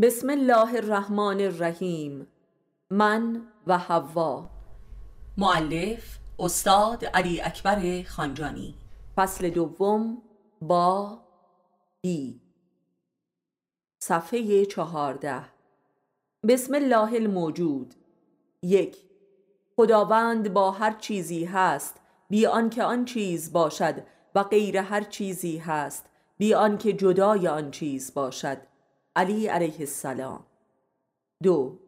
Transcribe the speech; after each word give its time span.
بسم 0.00 0.30
الله 0.30 0.74
الرحمن 0.74 1.40
الرحیم. 1.40 2.26
من 2.90 3.42
و 3.66 3.78
حوا. 3.78 4.50
معلف 5.38 6.18
استاد 6.38 7.04
علی 7.04 7.40
اکبر 7.40 8.02
خانجانی. 8.02 8.74
فصل 9.16 9.50
دوم 9.50 10.22
با 10.62 11.18
بی 12.00 12.40
صفحه 14.02 14.64
چهارده. 14.64 15.44
بسم 16.48 16.74
الله 16.74 17.14
الموجود. 17.14 17.94
یک. 18.62 18.96
خداوند 19.76 20.52
با 20.52 20.70
هر 20.70 20.92
چیزی 20.92 21.44
هست 21.44 22.00
بی 22.28 22.46
آنکه 22.46 22.82
آن 22.82 23.04
چیز 23.04 23.52
باشد 23.52 24.02
و 24.34 24.42
غیر 24.42 24.76
هر 24.76 25.00
چیزی 25.00 25.58
هست 25.58 26.06
بی 26.38 26.54
آنکه 26.54 26.92
جدای 26.92 27.48
آن 27.48 27.70
چیز 27.70 28.14
باشد. 28.14 28.71
علی 29.16 29.46
علیه 29.46 29.80
السلام. 29.80 30.44
دو 31.42 31.78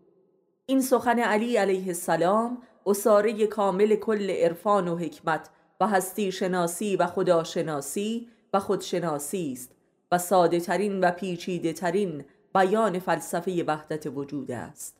این 0.66 0.80
سخن 0.80 1.18
علی 1.18 1.56
علیه 1.56 1.86
السلام 1.86 2.62
اصاره 2.86 3.46
کامل 3.46 3.96
کل 3.96 4.30
عرفان 4.30 4.88
و 4.88 4.96
حکمت 4.96 5.50
و 5.80 5.86
هستی 5.86 6.32
شناسی 6.32 6.96
و 6.96 7.06
خداشناسی 7.06 8.28
و 8.54 8.60
خودشناسی 8.60 9.52
است 9.52 9.70
و 10.12 10.18
ساده 10.18 10.60
ترین 10.60 11.00
و 11.00 11.10
پیچیده 11.10 11.72
ترین 11.72 12.24
بیان 12.54 12.98
فلسفه 12.98 13.64
وحدت 13.66 14.06
وجود 14.06 14.50
است. 14.50 14.96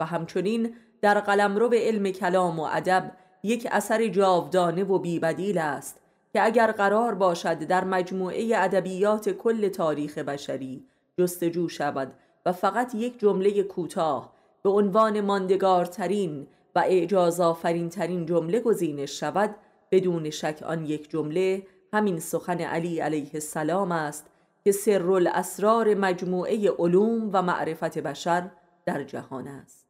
و 0.00 0.04
همچنین 0.04 0.74
در 1.00 1.20
قلمرو 1.20 1.70
علم 1.74 2.10
کلام 2.10 2.60
و 2.60 2.62
ادب 2.62 3.12
یک 3.42 3.68
اثر 3.70 4.08
جاودانه 4.08 4.84
و 4.84 4.98
بیبدیل 4.98 5.58
است 5.58 6.00
که 6.32 6.44
اگر 6.44 6.72
قرار 6.72 7.14
باشد 7.14 7.58
در 7.58 7.84
مجموعه 7.84 8.50
ادبیات 8.56 9.28
کل 9.28 9.68
تاریخ 9.68 10.18
بشری 10.18 10.84
جستجو 11.18 11.68
شود 11.68 12.12
و 12.46 12.52
فقط 12.52 12.94
یک 12.94 13.20
جمله 13.20 13.62
کوتاه 13.62 14.32
به 14.62 14.70
عنوان 14.70 15.20
ماندگارترین 15.20 16.46
و 16.74 16.78
اعجازآفرین 16.78 17.88
ترین 17.88 18.26
جمله 18.26 18.60
گزینش 18.60 19.20
شود 19.20 19.54
بدون 19.90 20.30
شک 20.30 20.62
آن 20.66 20.84
یک 20.84 21.10
جمله 21.10 21.66
همین 21.92 22.20
سخن 22.20 22.60
علی 22.60 23.00
علیه 23.00 23.30
السلام 23.34 23.92
است 23.92 24.26
که 24.64 24.72
سر 24.72 25.10
الاسرار 25.10 25.94
مجموعه 25.94 26.70
علوم 26.70 27.30
و 27.32 27.42
معرفت 27.42 27.98
بشر 27.98 28.50
در 28.86 29.04
جهان 29.04 29.48
است. 29.48 29.86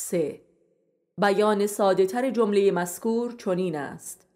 3. 0.00 0.40
بیان 1.18 1.66
ساده 1.66 2.06
تر 2.06 2.30
جمله 2.30 2.72
مذکور 2.72 3.32
چنین 3.32 3.76
است. 3.76 4.26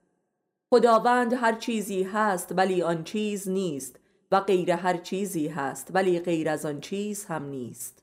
خداوند 0.70 1.33
هر 1.33 1.55
چیزی 1.55 2.03
هست 2.03 2.55
ولی 2.56 2.83
آن 2.83 3.05
چیز 3.05 3.48
نیست. 3.48 4.01
و 4.35 4.41
غیر 4.41 4.71
هر 4.71 4.97
چیزی 4.97 5.49
هست 5.49 5.91
ولی 5.95 6.21
غیر 6.21 6.49
از 6.49 6.67
آن 6.67 6.81
چیز 6.81 7.25
هم 7.25 7.45
نیست. 7.45 8.03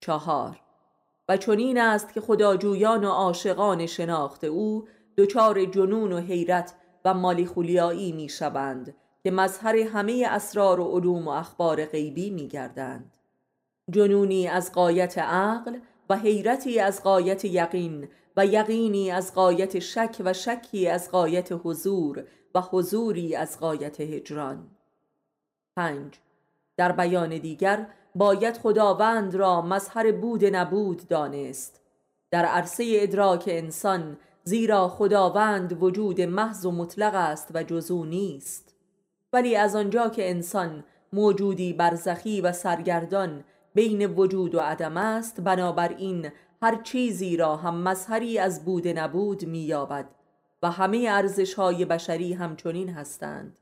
چهار 0.00 0.60
و 1.28 1.36
چنین 1.36 1.80
است 1.80 2.12
که 2.12 2.20
خداجویان 2.20 3.04
و 3.04 3.08
عاشقان 3.08 3.86
شناخت 3.86 4.44
او 4.44 4.88
دچار 5.16 5.64
جنون 5.64 6.12
و 6.12 6.18
حیرت 6.18 6.74
و 7.04 7.14
مالی 7.14 7.46
خولیایی 7.46 8.12
می 8.12 8.28
شوند 8.28 8.94
که 9.22 9.30
مظهر 9.30 9.76
همه 9.76 10.26
اسرار 10.30 10.80
و 10.80 10.84
علوم 10.84 11.28
و 11.28 11.30
اخبار 11.30 11.84
غیبی 11.84 12.30
می 12.30 12.48
گردند 12.48 13.16
جنونی 13.90 14.48
از 14.48 14.72
قایت 14.72 15.18
عقل 15.18 15.78
و 16.10 16.16
حیرتی 16.16 16.80
از 16.80 17.02
قایت 17.02 17.44
یقین 17.44 18.08
و 18.36 18.46
یقینی 18.46 19.10
از 19.10 19.34
قایت 19.34 19.78
شک 19.78 20.16
و 20.24 20.32
شکی 20.32 20.88
از 20.88 21.10
قایت 21.10 21.48
حضور 21.64 22.24
و 22.54 22.60
حضوری 22.60 23.36
از 23.36 23.60
قایت 23.60 24.00
هجران. 24.00 24.79
پنج. 25.76 26.14
در 26.76 26.92
بیان 26.92 27.38
دیگر 27.38 27.86
باید 28.14 28.56
خداوند 28.56 29.34
را 29.34 29.62
مظهر 29.62 30.12
بود 30.12 30.44
نبود 30.44 31.08
دانست. 31.08 31.80
در 32.30 32.44
عرصه 32.44 32.84
ادراک 32.90 33.44
انسان 33.46 34.16
زیرا 34.44 34.88
خداوند 34.88 35.82
وجود 35.82 36.20
محض 36.20 36.66
و 36.66 36.70
مطلق 36.70 37.14
است 37.14 37.50
و 37.54 37.62
جزو 37.62 38.04
نیست. 38.04 38.74
ولی 39.32 39.56
از 39.56 39.76
آنجا 39.76 40.08
که 40.08 40.30
انسان 40.30 40.84
موجودی 41.12 41.72
برزخی 41.72 42.40
و 42.40 42.52
سرگردان 42.52 43.44
بین 43.74 44.06
وجود 44.06 44.54
و 44.54 44.60
عدم 44.60 44.96
است 44.96 45.40
بنابراین 45.40 46.30
هر 46.62 46.82
چیزی 46.82 47.36
را 47.36 47.56
هم 47.56 47.82
مظهری 47.82 48.38
از 48.38 48.64
بود 48.64 48.88
نبود 48.88 49.44
مییابد 49.44 50.08
و 50.62 50.70
همه 50.70 51.06
ارزش 51.10 51.54
های 51.54 51.84
بشری 51.84 52.32
همچنین 52.32 52.88
هستند. 52.88 53.58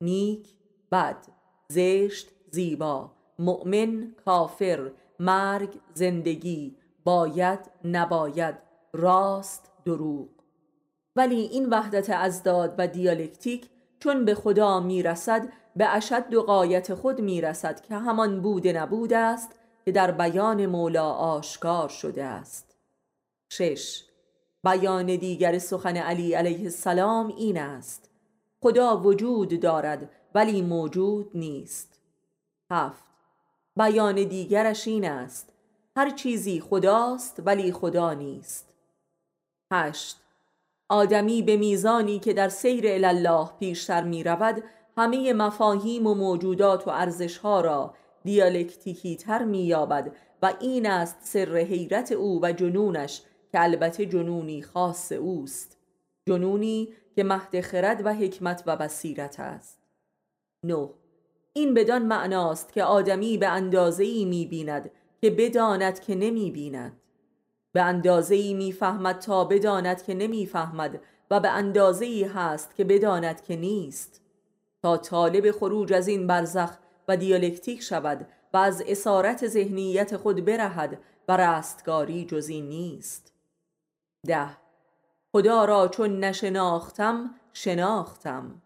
نیک 0.00 0.48
بد. 0.92 1.39
زشت 1.70 2.28
زیبا. 2.50 3.10
مؤمن 3.38 4.14
کافر. 4.24 4.90
مرگ 5.18 5.80
زندگی. 5.94 6.76
باید 7.04 7.58
نباید. 7.84 8.54
راست 8.92 9.70
دروغ. 9.84 10.28
ولی 11.16 11.40
این 11.40 11.68
وحدت 11.68 12.10
ازداد 12.10 12.74
و 12.78 12.86
دیالکتیک 12.86 13.68
چون 13.98 14.24
به 14.24 14.34
خدا 14.34 14.80
می‌رسد 14.80 15.48
به 15.76 15.96
اشد 15.96 16.34
و 16.34 16.42
قایت 16.42 16.94
خود 16.94 17.20
می‌رسد 17.20 17.80
که 17.80 17.94
همان 17.94 18.40
بود 18.42 18.68
نبود 18.68 19.12
است 19.12 19.50
که 19.84 19.92
در 19.92 20.10
بیان 20.10 20.66
مولا 20.66 21.10
آشکار 21.10 21.88
شده 21.88 22.24
است. 22.24 22.76
شش. 23.52 24.04
بیان 24.64 25.06
دیگر 25.06 25.58
سخن 25.58 25.96
علی 25.96 26.34
علیه 26.34 26.62
السلام 26.62 27.26
این 27.36 27.58
است. 27.58 28.10
خدا 28.62 28.96
وجود 28.96 29.60
دارد 29.60 30.10
ولی 30.34 30.62
موجود 30.62 31.30
نیست. 31.34 32.00
هفت. 32.70 33.04
بیان 33.76 34.14
دیگرش 34.14 34.88
این 34.88 35.04
است. 35.04 35.52
هر 35.96 36.10
چیزی 36.10 36.60
خداست 36.60 37.42
ولی 37.44 37.72
خدا 37.72 38.14
نیست. 38.14 38.74
هشت. 39.72 40.20
آدمی 40.88 41.42
به 41.42 41.56
میزانی 41.56 42.18
که 42.18 42.32
در 42.32 42.48
سیر 42.48 43.06
الله 43.06 43.50
پیشتر 43.60 44.02
می 44.04 44.24
رود 44.24 44.62
همه 44.96 45.32
مفاهیم 45.32 46.06
و 46.06 46.14
موجودات 46.14 46.88
و 46.88 46.90
ارزشها 46.90 47.60
را 47.60 47.94
دیالکتیکی 48.24 49.16
تر 49.16 49.44
می 49.44 49.62
یابد 49.62 50.12
و 50.42 50.54
این 50.60 50.86
است 50.86 51.16
سر 51.22 51.56
حیرت 51.56 52.12
او 52.12 52.40
و 52.42 52.52
جنونش 52.52 53.22
که 53.52 53.62
البته 53.62 54.06
جنونی 54.06 54.62
خاص 54.62 55.12
اوست. 55.12 55.76
جنونی 56.28 56.88
که 57.14 57.24
مهد 57.24 57.60
خرد 57.60 58.06
و 58.06 58.14
حکمت 58.14 58.62
و 58.66 58.76
بصیرت 58.76 59.40
است. 59.40 59.79
نو 60.64 60.88
این 61.52 61.74
بدان 61.74 62.02
معناست 62.02 62.72
که 62.72 62.84
آدمی 62.84 63.38
به 63.38 63.48
اندازه 63.48 64.04
ای 64.04 64.24
می 64.24 64.46
بیند 64.46 64.90
که 65.20 65.30
بداند 65.30 66.00
که 66.00 66.14
نمی 66.14 66.50
بیند 66.50 67.00
به 67.72 67.82
اندازه 67.82 68.34
ای 68.34 68.54
می 68.54 68.72
فهمد 68.72 69.18
تا 69.18 69.44
بداند 69.44 70.02
که 70.02 70.14
نمی 70.14 70.46
فهمد 70.46 71.00
و 71.30 71.40
به 71.40 71.48
اندازه 71.48 72.04
ای 72.04 72.24
هست 72.24 72.74
که 72.74 72.84
بداند 72.84 73.44
که 73.44 73.56
نیست. 73.56 74.20
تا 74.82 74.96
طالب 74.96 75.50
خروج 75.50 75.92
از 75.92 76.08
این 76.08 76.26
برزخ 76.26 76.70
و 77.08 77.16
دیالکتیک 77.16 77.82
شود 77.82 78.28
و 78.52 78.56
از 78.56 78.82
اسارت 78.86 79.46
ذهنیت 79.46 80.16
خود 80.16 80.44
برهد 80.44 80.98
و 81.28 81.36
رستگاری 81.36 82.24
جزی 82.24 82.60
نیست. 82.60 83.32
ده. 84.26 84.56
خدا 85.32 85.64
را 85.64 85.88
چون 85.88 86.24
نشناختم 86.24 87.34
شناختم. 87.52 88.62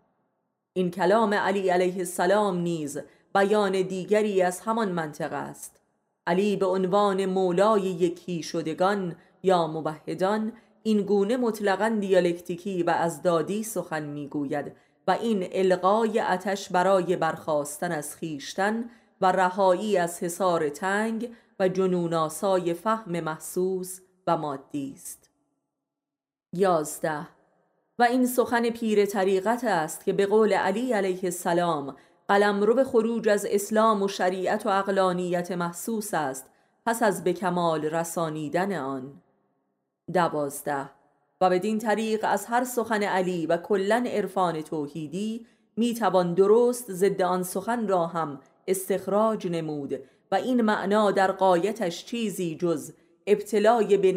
این 0.76 0.90
کلام 0.90 1.34
علی 1.34 1.68
علیه 1.68 1.98
السلام 1.98 2.58
نیز 2.58 2.98
بیان 3.34 3.82
دیگری 3.82 4.42
از 4.42 4.60
همان 4.60 4.92
منطق 4.92 5.32
است. 5.32 5.80
علی 6.26 6.56
به 6.56 6.66
عنوان 6.66 7.26
مولای 7.26 7.82
یکی 7.82 8.42
شدگان 8.42 9.16
یا 9.42 9.66
موحدان 9.66 10.52
این 10.82 11.02
گونه 11.02 11.36
مطلقا 11.36 11.98
دیالکتیکی 12.00 12.82
و 12.82 12.90
ازدادی 12.90 13.62
سخن 13.62 14.02
می‌گوید 14.02 14.72
و 15.06 15.10
این 15.10 15.48
القای 15.52 16.20
اتش 16.20 16.68
برای 16.68 17.16
برخواستن 17.16 17.92
از 17.92 18.16
خیشتن 18.16 18.84
و 19.20 19.32
رهایی 19.32 19.98
از 19.98 20.22
حصار 20.22 20.68
تنگ 20.68 21.32
و 21.58 21.68
جنوناسای 21.68 22.74
فهم 22.74 23.20
محسوس 23.20 24.00
و 24.26 24.36
مادی 24.36 24.92
است. 24.96 25.30
یازده 26.52 27.33
و 27.98 28.02
این 28.02 28.26
سخن 28.26 28.70
پیر 28.70 29.06
طریقت 29.06 29.64
است 29.64 30.04
که 30.04 30.12
به 30.12 30.26
قول 30.26 30.52
علی 30.52 30.92
علیه 30.92 31.20
السلام 31.24 31.96
قلم 32.28 32.74
به 32.74 32.84
خروج 32.84 33.28
از 33.28 33.46
اسلام 33.50 34.02
و 34.02 34.08
شریعت 34.08 34.66
و 34.66 34.68
اقلانیت 34.68 35.52
محسوس 35.52 36.14
است 36.14 36.46
پس 36.86 37.02
از 37.02 37.24
به 37.24 37.32
کمال 37.32 37.84
رسانیدن 37.84 38.72
آن. 38.72 39.22
دوازده. 40.14 40.90
و 41.40 41.50
بدین 41.50 41.78
طریق 41.78 42.20
از 42.22 42.46
هر 42.46 42.64
سخن 42.64 43.02
علی 43.02 43.46
و 43.46 43.56
کلا 43.56 44.04
عرفان 44.06 44.62
توحیدی 44.62 45.46
می 45.76 45.94
توان 45.94 46.34
درست 46.34 46.92
ضد 46.92 47.22
آن 47.22 47.42
سخن 47.42 47.88
را 47.88 48.06
هم 48.06 48.40
استخراج 48.68 49.46
نمود 49.46 50.00
و 50.32 50.34
این 50.34 50.60
معنا 50.60 51.10
در 51.10 51.32
قایتش 51.32 52.04
چیزی 52.04 52.56
جز 52.56 52.92
ابتلای 53.26 53.96
به 53.96 54.12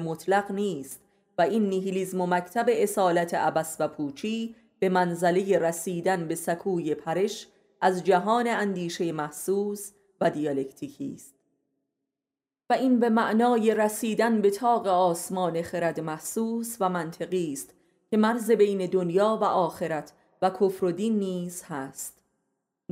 مطلق 0.00 0.50
نیست. 0.50 1.05
و 1.38 1.42
این 1.42 1.68
نیهیلیزم 1.68 2.20
و 2.20 2.26
مکتب 2.26 2.66
اصالت 2.68 3.34
عبس 3.34 3.76
و 3.80 3.88
پوچی 3.88 4.56
به 4.78 4.88
منزله 4.88 5.58
رسیدن 5.58 6.28
به 6.28 6.34
سکوی 6.34 6.94
پرش 6.94 7.48
از 7.80 8.04
جهان 8.04 8.48
اندیشه 8.48 9.12
محسوس 9.12 9.92
و 10.20 10.30
دیالکتیکی 10.30 11.12
است. 11.14 11.34
و 12.70 12.72
این 12.72 13.00
به 13.00 13.08
معنای 13.08 13.74
رسیدن 13.74 14.40
به 14.40 14.50
تاق 14.50 14.86
آسمان 14.86 15.62
خرد 15.62 16.00
محسوس 16.00 16.76
و 16.80 16.88
منطقی 16.88 17.52
است 17.52 17.74
که 18.10 18.16
مرز 18.16 18.50
بین 18.50 18.86
دنیا 18.86 19.38
و 19.40 19.44
آخرت 19.44 20.12
و 20.42 20.50
کفر 20.50 20.84
و 20.84 20.92
دین 20.92 21.18
نیز 21.18 21.62
هست. 21.62 22.18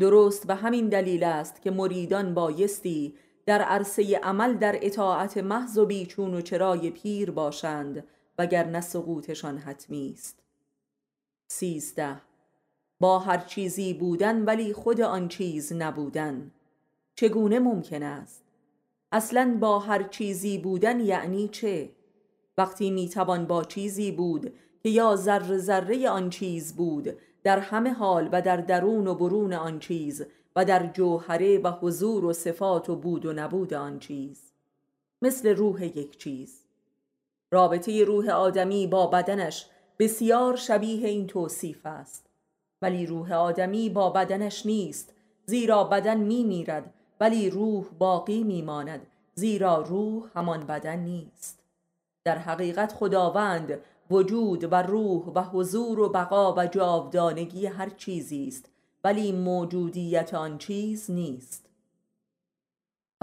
درست 0.01 0.47
به 0.47 0.55
همین 0.55 0.89
دلیل 0.89 1.25
است 1.25 1.63
که 1.63 1.71
مریدان 1.71 2.35
بایستی 2.35 3.15
در 3.47 3.63
عرصه 3.63 4.17
عمل 4.23 4.55
در 4.55 4.79
اطاعت 4.83 5.37
محض 5.37 5.79
و 5.79 5.87
بیچون 5.87 6.35
و 6.35 6.41
چرای 6.41 6.91
پیر 6.91 7.31
باشند 7.31 8.05
وگرنه 8.39 8.81
سقوطشان 8.81 9.59
حتمی 9.59 10.11
است. 10.15 10.39
سیزده. 11.49 12.21
با 13.01 13.19
هر 13.19 13.39
چیزی 13.39 13.95
بودن 13.95 14.45
ولی 14.45 14.73
خود 14.73 15.01
آن 15.01 15.29
چیز 15.29 15.73
نبودن. 15.73 16.51
چگونه 17.15 17.59
ممکن 17.59 18.03
است؟ 18.03 18.43
اصلا 19.13 19.57
با 19.61 19.79
هر 19.79 20.03
چیزی 20.03 20.59
بودن 20.59 21.01
یعنی 21.01 21.49
چه؟ 21.49 21.91
وقتی 22.59 22.91
می‌توان 22.91 23.47
با 23.47 23.65
چیزی 23.65 24.13
بود 24.13 24.53
که 24.83 24.89
یا 24.89 25.17
ذره 25.17 25.59
ذره 25.59 26.09
آن 26.09 26.31
چیز 26.31 26.77
بود 26.77 27.19
در 27.43 27.59
همه 27.59 27.93
حال 27.93 28.29
و 28.33 28.43
در 28.43 28.57
درون 28.57 29.07
و 29.07 29.15
برون 29.15 29.53
آن 29.53 29.79
چیز 29.79 30.25
و 30.57 30.65
در 30.65 30.87
جوهره 30.87 31.59
و 31.59 31.71
حضور 31.71 32.25
و 32.25 32.33
صفات 32.33 32.91
و 32.91 32.97
بود 32.97 33.27
و 33.27 33.33
نبود 33.33 33.75
آن 33.75 33.99
چیز. 33.99 34.53
مثل 35.23 35.57
روح 35.57 35.85
یک 35.85 36.19
چیز. 36.19 36.64
رابطه 37.55 38.05
روح 38.05 38.29
آدمی 38.31 38.87
با 38.87 39.07
بدنش 39.07 39.67
بسیار 39.99 40.57
شبیه 40.57 41.09
این 41.09 41.27
توصیف 41.27 41.87
است. 41.87 42.27
ولی 42.83 43.07
روح 43.07 43.33
آدمی 43.33 43.91
با 43.91 44.11
بدنش 44.11 44.67
نیست 44.67 45.15
زیرا 45.47 45.85
بدن 45.85 46.17
می 46.17 46.45
میرد 46.45 46.95
ولی 47.21 47.51
روح 47.51 47.85
باقی 47.99 48.43
می 48.43 48.63
ماند 48.63 49.07
زیرا 49.35 49.81
روح 49.83 50.23
همان 50.35 50.67
بدن 50.67 50.99
نیست. 50.99 51.63
در 52.25 52.39
حقیقت 52.39 52.93
خداوند 52.93 53.79
وجود 54.11 54.73
و 54.73 54.75
روح 54.75 55.23
و 55.35 55.43
حضور 55.43 56.01
و 56.01 56.09
بقا 56.09 56.55
و 56.55 56.67
جاودانگی 56.67 57.67
هر 57.67 57.91
چیزی 57.91 58.49
است 58.49 58.71
ولی 59.05 59.33
موجودیت 59.33 60.35
آن 60.35 60.59
چیز 60.59 61.11
نیست. 61.11 61.64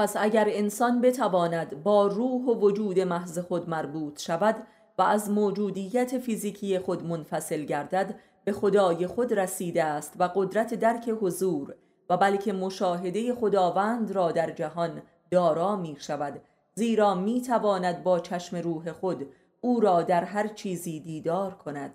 پس 0.01 0.15
اگر 0.18 0.45
انسان 0.50 1.01
بتواند 1.01 1.83
با 1.83 2.07
روح 2.07 2.42
و 2.42 2.59
وجود 2.59 3.00
محض 3.00 3.39
خود 3.39 3.69
مربوط 3.69 4.21
شود 4.21 4.56
و 4.98 5.01
از 5.01 5.30
موجودیت 5.30 6.18
فیزیکی 6.18 6.80
خود 6.80 7.06
منفصل 7.06 7.63
گردد 7.63 8.15
به 8.44 8.51
خدای 8.51 9.07
خود 9.07 9.33
رسیده 9.33 9.83
است 9.83 10.13
و 10.19 10.24
قدرت 10.36 10.74
درک 10.74 11.09
حضور 11.21 11.75
و 12.09 12.18
بلکه 12.18 12.53
مشاهده 12.53 13.36
خداوند 13.36 14.12
را 14.12 14.31
در 14.31 14.51
جهان 14.51 15.01
دارا 15.31 15.75
می 15.75 15.98
شود. 16.00 16.42
زیرا 16.75 17.15
می 17.15 17.42
تواند 17.42 18.04
با 18.04 18.19
چشم 18.19 18.57
روح 18.57 18.92
خود 18.92 19.30
او 19.62 19.80
را 19.80 20.01
در 20.01 20.24
هر 20.24 20.47
چیزی 20.47 21.00
دیدار 21.00 21.54
کند. 21.54 21.94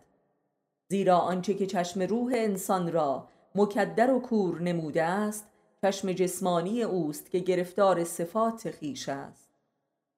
زیرا 0.89 1.19
آنچه 1.19 1.55
که 1.55 1.67
چشم 1.67 2.03
روح 2.03 2.33
انسان 2.37 2.93
را 2.93 3.29
مکدر 3.55 4.11
و 4.11 4.21
کور 4.21 4.63
نموده 4.63 5.03
است 5.03 5.56
چشم 5.87 6.13
جسمانی 6.13 6.83
اوست 6.83 7.31
که 7.31 7.39
گرفتار 7.39 8.05
صفات 8.05 8.71
خیش 8.71 9.09
است. 9.09 9.49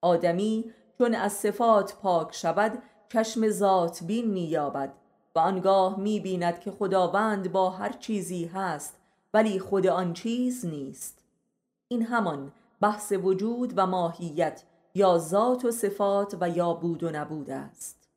آدمی 0.01 0.73
چون 0.97 1.15
از 1.15 1.33
صفات 1.33 1.95
پاک 1.95 2.35
شود 2.35 2.83
چشم 3.09 3.49
ذات 3.49 4.03
بین 4.03 4.27
مییابد 4.27 4.93
و 5.35 5.39
آنگاه 5.39 5.99
می‌بیند 5.99 6.59
که 6.59 6.71
خداوند 6.71 7.51
با 7.51 7.69
هر 7.69 7.91
چیزی 7.91 8.45
هست 8.45 8.97
ولی 9.33 9.59
خود 9.59 9.87
آن 9.87 10.13
چیز 10.13 10.65
نیست. 10.65 11.23
این 11.87 12.05
همان 12.05 12.51
بحث 12.81 13.11
وجود 13.11 13.73
و 13.75 13.85
ماهیت 13.85 14.63
یا 14.95 15.17
ذات 15.17 15.65
و 15.65 15.71
صفات 15.71 16.37
و 16.41 16.49
یا 16.49 16.73
بود 16.73 17.03
و 17.03 17.09
نبود 17.09 17.49
است. 17.49 18.09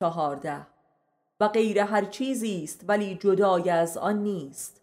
چهارده. 0.00 0.66
و 1.40 1.48
غیر 1.48 1.78
هر 1.78 2.04
چیزی 2.04 2.64
است 2.64 2.84
ولی 2.88 3.14
جدای 3.14 3.70
از 3.70 3.96
آن 3.96 4.22
نیست. 4.22 4.81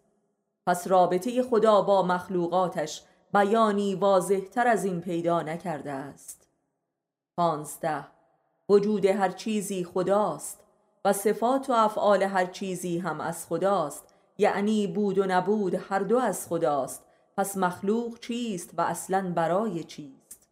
پس 0.69 0.88
رابطه 0.88 1.44
خدا 1.44 1.81
با 1.81 2.04
مخلوقاتش 2.04 3.04
بیانی 3.33 3.95
واضح 3.95 4.39
تر 4.39 4.68
از 4.68 4.86
این 4.86 5.01
پیدا 5.01 5.42
نکرده 5.42 5.92
است. 5.92 6.48
پانزده 7.38 8.06
وجود 8.69 9.06
هر 9.06 9.30
چیزی 9.30 9.83
خداست 9.83 10.60
و 11.06 11.13
صفات 11.13 11.69
و 11.69 11.74
افعال 11.74 12.24
هر 12.24 12.45
چیزی 12.45 12.98
هم 13.00 13.21
از 13.21 13.45
خداست 13.45 14.04
یعنی 14.38 14.88
بود 14.88 15.18
و 15.18 15.25
نبود 15.25 15.75
هر 15.75 16.00
دو 16.00 16.18
از 16.18 16.48
خداست 16.48 17.04
پس 17.38 17.57
مخلوق 17.57 18.19
چیست 18.19 18.69
و 18.77 18.81
اصلا 18.81 19.33
برای 19.36 19.83
چیست؟ 19.83 20.50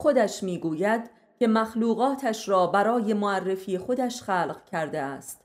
خودش 0.00 0.42
می‌گوید 0.42 1.10
که 1.38 1.48
مخلوقاتش 1.48 2.48
را 2.48 2.66
برای 2.66 3.14
معرفی 3.14 3.78
خودش 3.78 4.22
خلق 4.22 4.64
کرده 4.64 5.00
است. 5.00 5.40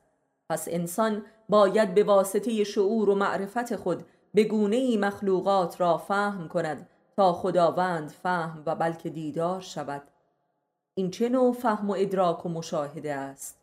پس 0.49 0.67
انسان 0.71 1.25
باید 1.49 1.93
به 1.93 2.03
واسطه 2.03 2.63
شعور 2.63 3.09
و 3.09 3.15
معرفت 3.15 3.75
خود 3.75 4.05
به 4.33 4.43
گونه 4.43 4.97
مخلوقات 4.97 5.81
را 5.81 5.97
فهم 5.97 6.47
کند 6.47 6.89
تا 7.15 7.33
خداوند 7.33 8.09
فهم 8.09 8.63
و 8.65 8.75
بلکه 8.75 9.09
دیدار 9.09 9.61
شود. 9.61 10.01
این 10.95 11.11
چه 11.11 11.29
نوع 11.29 11.53
فهم 11.53 11.89
و 11.89 11.95
ادراک 11.97 12.45
و 12.45 12.49
مشاهده 12.49 13.13
است؟ 13.13 13.59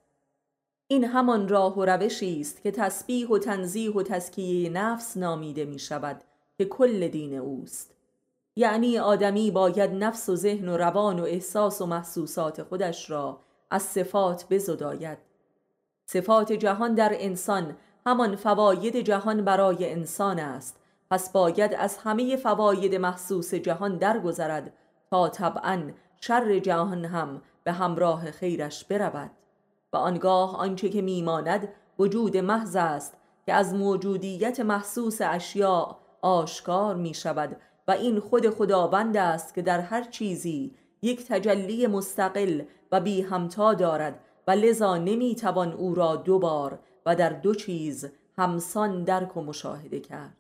این 0.89 1.05
همان 1.05 1.49
راه 1.49 1.79
و 1.79 1.85
روشی 1.85 2.41
است 2.41 2.63
که 2.63 2.71
تسبیح 2.71 3.29
و 3.29 3.39
تنزیح 3.39 3.93
و 3.95 4.03
تزکیه 4.03 4.71
نفس 4.71 5.17
نامیده 5.17 5.65
می 5.65 5.79
شود 5.79 6.25
که 6.59 6.65
کل 6.65 7.09
دین 7.09 7.35
اوست. 7.35 7.95
یعنی 8.57 8.99
آدمی 8.99 9.51
باید 9.51 9.91
نفس 9.91 10.29
و 10.29 10.37
ذهن 10.37 10.69
و 10.69 10.77
روان 10.77 11.21
و 11.21 11.25
احساس 11.25 11.81
و 11.81 11.87
محسوسات 11.87 12.63
خودش 12.63 13.11
را 13.11 13.41
از 13.71 13.83
صفات 13.83 14.47
بزداید. 14.51 15.30
صفات 16.13 16.53
جهان 16.53 16.95
در 16.95 17.13
انسان 17.15 17.77
همان 18.07 18.37
فواید 18.37 18.97
جهان 18.97 19.45
برای 19.45 19.93
انسان 19.93 20.39
است. 20.39 20.77
پس 21.11 21.33
باید 21.33 21.75
از 21.75 21.97
همه 21.97 22.37
فواید 22.37 22.95
محسوس 22.95 23.55
جهان 23.55 23.99
درگذرد 23.99 24.73
تا 25.11 25.29
طبعا 25.29 25.83
شر 26.21 26.59
جهان 26.59 27.05
هم 27.05 27.43
به 27.65 27.73
همراه 27.73 28.31
خیرش 28.31 28.85
برود. 28.85 29.31
و 29.93 29.97
آنگاه 29.97 30.57
آنچه 30.57 30.89
که 30.89 31.03
میماند 31.03 31.69
وجود 31.99 32.37
محض 32.37 32.77
است 32.77 33.15
که 33.47 33.53
از 33.53 33.75
موجودیت 33.75 34.61
محسوس 34.61 35.19
اشیاء 35.21 35.97
آشکار 36.23 36.95
می 36.95 37.15
شود 37.15 37.57
و 37.89 37.91
این 37.91 38.21
خود 38.21 38.51
خداوند 38.51 39.17
است 39.17 39.55
که 39.55 39.63
در 39.63 39.81
هر 39.81 40.05
چیزی 40.05 40.75
یک 41.03 41.27
تجلی 41.29 41.87
مستقل 41.87 42.63
و 42.93 43.01
بی 43.01 43.23
همتا 43.23 43.75
دارد 43.75 44.21
و 44.51 44.53
لذا 44.53 44.97
نمی‌توان 44.97 45.73
او 45.73 45.95
را 45.95 46.17
دو 46.17 46.39
بار 46.39 46.79
و 47.07 47.17
در 47.17 47.31
دو 47.31 47.55
چیز 47.55 48.09
همسان 48.39 49.05
درک 49.05 49.37
و 49.37 49.43
مشاهده 49.43 50.01
کرد. 50.01 50.37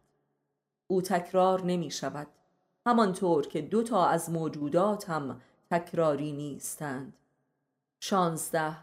او 0.87 1.03
تکرار 1.03 1.63
نمی 1.65 1.91
شود 1.91 2.27
همانطور 2.87 3.47
که 3.47 3.61
دو 3.61 3.83
تا 3.83 4.07
از 4.07 4.31
موجودات 4.31 5.11
هم 5.11 5.41
تکراری 5.71 6.33
نیستند. 6.33 7.13
شانزده 8.01 8.77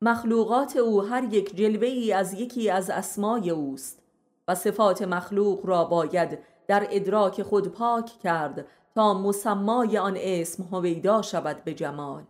مخلوقات 0.00 0.76
او 0.76 1.02
هر 1.02 1.34
یک 1.34 1.56
جلوه 1.56 1.86
ای 1.86 2.12
از 2.12 2.32
یکی 2.32 2.70
از 2.70 2.90
اسمای 2.90 3.50
اوست 3.50 4.02
و 4.48 4.54
صفات 4.54 5.02
مخلوق 5.02 5.66
را 5.66 5.84
باید 5.84 6.38
در 6.66 6.86
ادراک 6.90 7.42
خود 7.42 7.68
پاک 7.68 8.06
کرد 8.22 8.66
تا 8.94 9.14
مسمای 9.14 9.98
آن 9.98 10.16
اسم 10.16 10.62
هویدا 10.62 11.22
شود 11.22 11.64
به 11.64 11.74
جمال. 11.74 12.24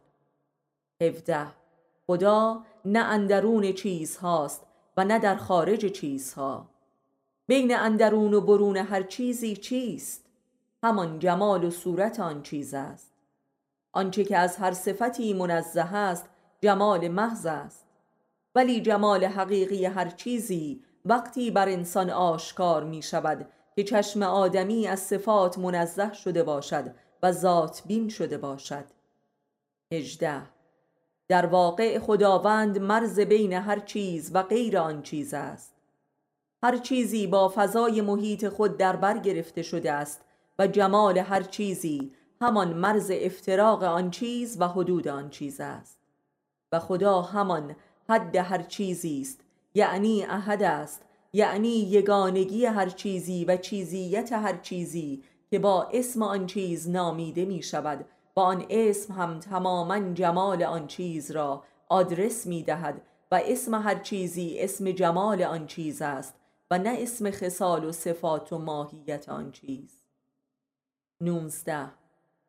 17 1.03 1.64
خدا 2.07 2.65
نه 2.85 2.99
اندرون 2.99 3.73
چیز 3.73 4.17
هاست 4.17 4.67
و 4.97 5.05
نه 5.05 5.19
در 5.19 5.37
خارج 5.37 5.87
چیزها. 5.87 6.69
بین 7.47 7.77
اندرون 7.77 8.35
و 8.35 8.41
برون 8.41 8.77
هر 8.77 9.03
چیزی 9.03 9.57
چیست؟ 9.57 10.25
همان 10.83 11.19
جمال 11.19 11.65
و 11.65 11.71
صورت 11.71 12.21
آن 12.21 12.43
چیز 12.43 12.75
است. 12.75 13.13
آنچه 13.93 14.25
که 14.25 14.37
از 14.37 14.57
هر 14.57 14.73
صفتی 14.73 15.35
منزه 15.35 15.97
است 15.97 16.29
جمال 16.61 17.09
محض 17.09 17.47
است. 17.47 17.85
ولی 18.55 18.81
جمال 18.81 19.25
حقیقی 19.25 19.85
هر 19.85 20.11
چیزی 20.11 20.83
وقتی 21.05 21.51
بر 21.51 21.69
انسان 21.69 22.11
آشکار 22.11 22.85
می 22.85 23.03
شود 23.03 23.49
که 23.77 23.85
چشم 23.85 24.23
آدمی 24.23 24.87
از 24.87 25.01
صفات 25.01 25.59
منزه 25.59 26.13
شده 26.13 26.43
باشد 26.43 26.95
و 27.23 27.33
ذات 27.33 27.83
بین 27.87 28.09
شده 28.09 28.39
باشد. 28.39 28.85
هجده 29.93 30.54
در 31.29 31.47
واقع 31.47 31.99
خداوند 31.99 32.79
مرز 32.79 33.21
بین 33.21 33.53
هر 33.53 33.79
چیز 33.79 34.31
و 34.35 34.43
غیر 34.43 34.79
آن 34.79 35.03
چیز 35.03 35.35
است. 35.35 35.75
هر 36.63 36.77
چیزی 36.77 37.27
با 37.27 37.53
فضای 37.55 38.01
محیط 38.01 38.49
خود 38.49 38.77
در 38.77 38.97
بر 38.97 39.19
گرفته 39.19 39.63
شده 39.63 39.93
است 39.93 40.21
و 40.59 40.67
جمال 40.67 41.19
هر 41.19 41.43
چیزی 41.43 42.13
همان 42.41 42.73
مرز 42.73 43.11
افتراق 43.15 43.83
آن 43.83 44.11
چیز 44.11 44.61
و 44.61 44.69
حدود 44.69 45.09
آن 45.09 45.31
چیز 45.31 45.61
است. 45.61 45.99
و 46.73 46.79
خدا 46.79 47.23
همان 47.23 47.77
حد 48.09 48.37
هر 48.37 48.63
چیزی 48.63 49.21
است 49.21 49.41
یعنی 49.75 50.25
احد 50.25 50.63
است 50.63 51.03
یعنی 51.33 51.69
یگانگی 51.69 52.67
هر 52.67 52.89
چیزی 52.89 53.45
و 53.45 53.57
چیزیت 53.57 54.33
هر 54.33 54.57
چیزی 54.57 55.23
که 55.51 55.59
با 55.59 55.89
اسم 55.93 56.23
آن 56.23 56.47
چیز 56.47 56.91
نامیده 56.91 57.45
می 57.45 57.63
شود 57.63 58.05
با 58.35 58.43
آن 58.43 58.67
اسم 58.71 59.13
هم 59.13 59.39
تماما 59.39 60.13
جمال 60.13 60.63
آن 60.63 60.87
چیز 60.87 61.31
را 61.31 61.65
آدرس 61.89 62.47
می 62.47 62.63
دهد 62.63 63.01
و 63.31 63.41
اسم 63.45 63.75
هر 63.75 63.99
چیزی 63.99 64.57
اسم 64.59 64.91
جمال 64.91 65.43
آن 65.43 65.67
چیز 65.67 66.03
است 66.03 66.35
و 66.71 66.79
نه 66.79 66.97
اسم 66.99 67.31
خصال 67.31 67.85
و 67.85 67.93
صفات 67.93 68.53
و 68.53 68.59
ماهیت 68.59 69.29
آن 69.29 69.53
چیز. 69.53 70.03
نونزده 71.21 71.91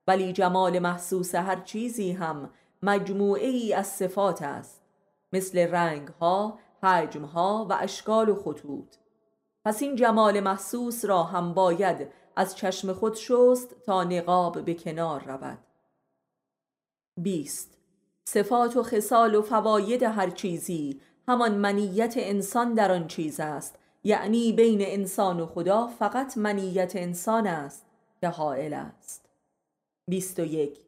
ولی 0.07 0.33
جمال 0.33 0.79
محسوس 0.79 1.35
هر 1.35 1.61
چیزی 1.61 2.11
هم 2.11 2.49
مجموعه 2.83 3.47
ای 3.47 3.73
از 3.73 3.87
صفات 3.87 4.41
است. 4.41 4.81
مثل 5.33 5.59
رنگ 5.59 6.07
ها، 6.07 6.59
حجم 6.83 7.25
ها 7.25 7.67
و 7.69 7.77
اشکال 7.79 8.29
و 8.29 8.35
خطوط. 8.35 8.95
پس 9.65 9.81
این 9.81 9.95
جمال 9.95 10.39
محسوس 10.39 11.05
را 11.05 11.23
هم 11.23 11.53
باید 11.53 12.07
از 12.35 12.55
چشم 12.55 12.93
خود 12.93 13.15
شست 13.15 13.75
تا 13.85 14.03
نقاب 14.03 14.65
به 14.65 14.73
کنار 14.73 15.23
رود. 15.23 15.57
بیست. 17.17 17.77
صفات 18.25 18.77
و 18.77 18.83
خصال 18.83 19.35
و 19.35 19.41
فواید 19.41 20.03
هر 20.03 20.29
چیزی 20.29 21.01
همان 21.27 21.55
منیت 21.55 22.13
انسان 22.17 22.73
در 22.73 22.91
آن 22.91 23.07
چیز 23.07 23.39
است. 23.39 23.79
یعنی 24.03 24.53
بین 24.53 24.79
انسان 24.81 25.39
و 25.39 25.45
خدا 25.45 25.87
فقط 25.87 26.37
منیت 26.37 26.95
انسان 26.95 27.47
است 27.47 27.85
که 28.21 28.27
حائل 28.27 28.73
است. 28.73 29.29
بیست 30.07 30.39
و 30.39 30.45
یک. 30.45 30.79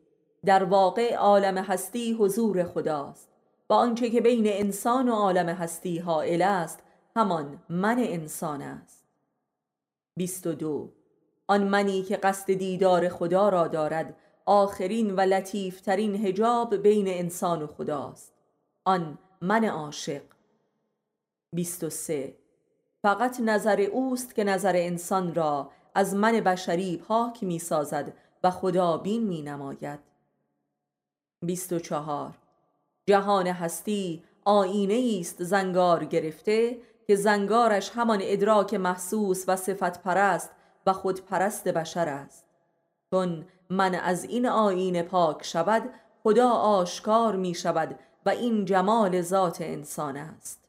در 0.45 0.63
واقع 0.63 1.15
عالم 1.15 1.57
هستی 1.57 2.13
حضور 2.13 2.63
خداست. 2.63 3.29
و 3.69 3.73
آنچه 3.73 4.09
که 4.09 4.21
بین 4.21 4.43
انسان 4.47 5.09
و 5.09 5.13
عالم 5.13 5.49
هستی 5.49 5.99
حائل 5.99 6.41
است 6.41 6.79
همان 7.15 7.59
من 7.69 7.99
انسان 7.99 8.61
است. 8.61 9.05
بیست 10.17 10.47
و 10.47 10.53
دو. 10.53 10.91
آن 11.47 11.63
منی 11.67 12.03
که 12.03 12.17
قصد 12.17 12.53
دیدار 12.53 13.09
خدا 13.09 13.49
را 13.49 13.67
دارد 13.67 14.15
آخرین 14.47 15.15
و 15.15 15.19
لطیفترین 15.21 16.25
هجاب 16.25 16.75
بین 16.75 17.07
انسان 17.07 17.61
و 17.61 17.67
خداست. 17.67 18.33
آن 18.85 19.17
من 19.41 19.65
عاشق. 19.65 20.21
23 21.53 22.35
فقط 23.01 23.39
نظر 23.39 23.81
اوست 23.81 24.35
که 24.35 24.43
نظر 24.43 24.73
انسان 24.75 25.35
را 25.35 25.71
از 25.95 26.15
من 26.15 26.31
بشری 26.31 26.97
پاک 26.97 27.43
می 27.43 27.59
سازد 27.59 28.13
و 28.43 28.51
خدا 28.51 28.97
بین 28.97 29.23
می 29.23 29.41
نماید 29.41 29.99
24 31.45 32.37
جهان 33.05 33.47
هستی 33.47 34.23
آینه 34.45 35.17
است 35.19 35.43
زنگار 35.43 36.05
گرفته 36.05 36.77
که 37.07 37.15
زنگارش 37.15 37.89
همان 37.89 38.19
ادراک 38.21 38.73
محسوس 38.73 39.43
و 39.47 39.55
صفت 39.55 40.03
پرست 40.03 40.51
و 40.85 40.93
خود 40.93 41.25
پرست 41.25 41.67
بشر 41.67 42.09
است. 42.09 42.45
چون 43.11 43.45
من 43.69 43.95
از 43.95 44.23
این 44.23 44.47
آین 44.47 45.01
پاک 45.01 45.43
شود 45.43 45.89
خدا 46.23 46.49
آشکار 46.49 47.35
می 47.35 47.55
شود 47.55 47.99
و 48.25 48.29
این 48.29 48.65
جمال 48.65 49.21
ذات 49.21 49.61
انسان 49.61 50.17
است. 50.17 50.65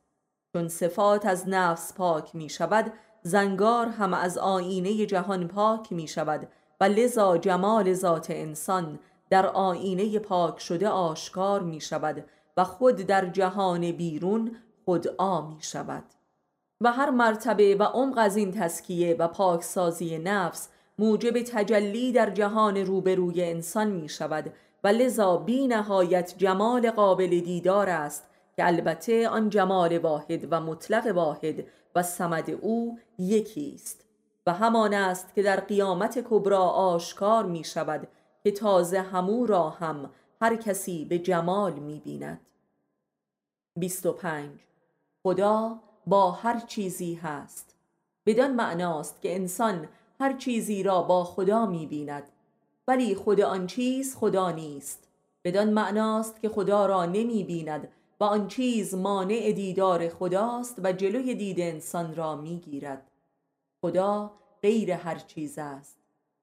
چون 0.53 0.69
صفات 0.69 1.27
از 1.27 1.49
نفس 1.49 1.95
پاک 1.95 2.35
می 2.35 2.49
شود 2.49 2.93
زنگار 3.23 3.87
هم 3.87 4.15
از 4.15 4.39
آینه 4.39 5.07
جهان 5.07 5.49
پاک 5.49 5.93
می 5.93 6.09
شود 6.09 6.49
و 6.81 6.85
لذا 6.85 7.39
جمال 7.39 7.93
ذات 7.93 8.31
انسان 8.31 8.99
در 9.31 9.47
آینه 9.47 10.19
پاک 10.19 10.61
شده 10.61 10.89
آشکار 10.89 11.63
می 11.63 11.81
شود 11.81 12.25
و 12.57 12.65
خود 12.65 12.97
در 12.97 13.27
جهان 13.27 13.93
بیرون 13.93 14.57
خودآ 14.85 15.41
می 15.41 15.59
شود. 15.61 16.05
و 16.81 16.93
هر 16.93 17.11
مرتبه 17.11 17.77
و 17.77 17.83
عمق 17.83 18.19
از 18.19 18.37
این 18.37 18.53
تسکیه 18.53 19.17
و 19.19 19.29
پاکسازی 19.29 20.19
نفس 20.19 20.69
موجب 20.99 21.43
تجلی 21.43 22.13
در 22.13 22.31
جهان 22.31 22.77
روبروی 22.77 23.45
انسان 23.45 23.91
می 23.91 24.09
شود 24.09 24.53
و 24.85 24.89
لذا 24.89 25.37
بی 25.37 25.67
نهایت 25.67 26.35
جمال 26.39 26.91
قابل 26.91 27.41
دیدار 27.41 27.89
است 27.89 28.25
که 28.57 28.67
البته 28.67 29.29
آن 29.29 29.51
جمال 29.51 29.99
واحد 29.99 30.49
و 30.51 30.61
مطلق 30.61 31.07
واحد 31.07 31.65
و 31.95 32.03
سمد 32.03 32.51
او 32.51 32.99
یکی 33.19 33.73
است. 33.75 34.05
و 34.47 34.53
همان 34.53 34.95
است 34.95 35.35
که 35.35 35.43
در 35.43 35.61
قیامت 35.61 36.19
کبرا 36.31 36.65
آشکار 36.65 37.47
می 37.47 37.65
شود 37.65 38.09
که 38.43 38.51
تازه 38.51 39.01
همو 39.01 39.47
را 39.47 39.71
هم 39.71 40.11
هر 40.41 40.57
کسی 40.57 41.05
به 41.05 41.19
جمال 41.19 41.73
می 41.73 42.01
بیند 42.05 42.41
25 43.77 44.51
خدا 45.23 45.79
با 46.07 46.31
هر 46.31 46.61
چیزی 46.61 47.15
هست. 47.15 47.75
بدان 48.27 48.55
معناست 48.55 49.23
که 49.23 49.35
انسان 49.35 49.89
هر 50.21 50.37
چیزی 50.37 50.83
را 50.83 51.03
با 51.03 51.25
خدا 51.25 51.67
می 51.67 51.87
بیند 51.87 52.23
ولی 52.89 53.15
خود 53.15 53.41
آن 53.41 53.67
چیز 53.67 54.17
خدا 54.17 54.51
نیست. 54.51 55.09
بدان 55.45 55.71
معناست 55.71 56.41
که 56.41 56.49
خدا 56.49 56.87
را 56.87 57.07
نمی 57.07 57.45
بیند 57.45 57.89
و 58.21 58.25
آن 58.25 58.49
چیز 58.49 58.95
مانع 58.95 59.53
دیدار 59.53 60.09
خداست 60.09 60.81
و 60.85 60.93
جلوی 60.93 61.35
دید 61.35 61.61
انسان 61.61 62.15
را 62.15 62.37
می 62.37 62.59
گیرد 62.59 63.11
خدا 63.81 64.31
غیر 64.63 64.91
هر 64.93 65.19
چیز 65.19 65.59
است. 65.59 65.99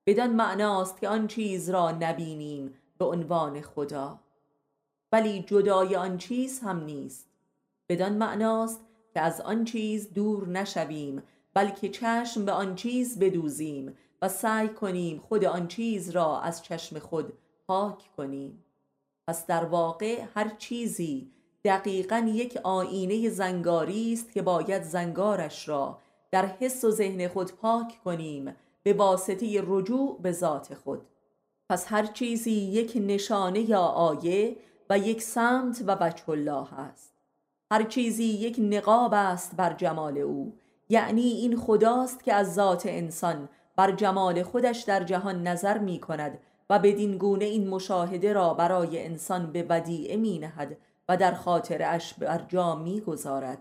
بدان 0.05 0.29
معناست 0.29 1.00
که 1.00 1.10
آن 1.10 1.27
چیز 1.27 1.70
را 1.70 1.91
نبینیم 1.91 2.74
به 2.98 3.05
عنوان 3.05 3.62
خدا. 3.62 4.20
ولی 5.12 5.44
جدای 5.44 5.96
آن 5.96 6.17
چیز 6.17 6.60
هم 6.60 6.84
نیست. 6.84 7.27
بدان 7.89 8.13
معناست 8.13 8.82
که 9.13 9.20
از 9.22 9.41
آن 9.41 9.65
چیز 9.65 10.13
دور 10.13 10.48
نشویم 10.48 11.24
بلکه 11.55 11.89
چشم 11.89 12.45
به 12.45 12.51
آن 12.51 12.75
چیز 12.75 13.19
بدوزیم 13.19 13.97
و 14.21 14.29
سعی 14.29 14.67
کنیم 14.69 15.19
خود 15.19 15.45
آن 15.45 15.67
چیز 15.67 16.09
را 16.09 16.39
از 16.39 16.63
چشم 16.63 17.00
خود 17.00 17.33
پاک 17.67 18.09
کنیم. 18.17 18.63
پس 19.27 19.45
در 19.45 19.65
واقع 19.65 20.24
هر 20.35 20.50
چیزی 20.57 21.31
دقیقا 21.65 22.31
یک 22.33 22.57
آینه 22.63 23.29
زنگاری 23.29 24.13
است 24.13 24.31
که 24.31 24.41
باید 24.41 24.83
زنگارش 24.83 25.69
را 25.69 26.00
در 26.31 26.45
حس 26.45 26.83
و 26.83 26.91
ذهن 26.91 27.27
خود 27.27 27.51
پاک 27.51 28.00
کنیم 28.03 28.55
به 28.83 28.93
واسطه 28.93 29.63
رجوع 29.67 30.19
به 30.21 30.31
ذات 30.31 30.74
خود. 30.74 31.01
پس 31.69 31.85
هر 31.88 32.05
چیزی 32.05 32.51
یک 32.51 32.93
نشانه 32.95 33.69
یا 33.69 33.81
آیه 33.81 34.57
و 34.89 34.97
یک 34.97 35.21
سمت 35.21 35.83
و 35.88 35.97
وجه 36.01 36.29
الله 36.29 36.74
است. 36.74 37.13
هر 37.71 37.83
چیزی 37.83 38.24
یک 38.24 38.59
نقاب 38.59 39.13
است 39.13 39.55
بر 39.55 39.74
جمال 39.74 40.17
او 40.17 40.53
یعنی 40.89 41.22
این 41.22 41.58
خداست 41.58 42.24
که 42.24 42.34
از 42.34 42.54
ذات 42.54 42.86
انسان 42.86 43.50
بر 43.75 43.92
جمال 43.92 44.44
خودش 44.44 44.82
در 44.82 45.04
جهان 45.04 45.48
نظر 45.48 45.77
می 45.77 46.00
کند 46.00 46.39
و 46.70 46.80
بدین 46.80 47.18
گونه 47.18 47.46
این 47.46 47.68
مشاهده 47.68 48.34
را 48.34 48.54
برای 48.54 49.06
انسان 49.06 49.51
به 49.51 49.65
ودیعه 49.70 50.18
می 50.18 50.39
نهد 50.39 50.77
و 51.10 51.18
در 51.18 51.36
اش 51.80 52.13
بر 52.13 52.46
جا 52.48 52.75
می 52.75 53.01
گذارد 53.01 53.58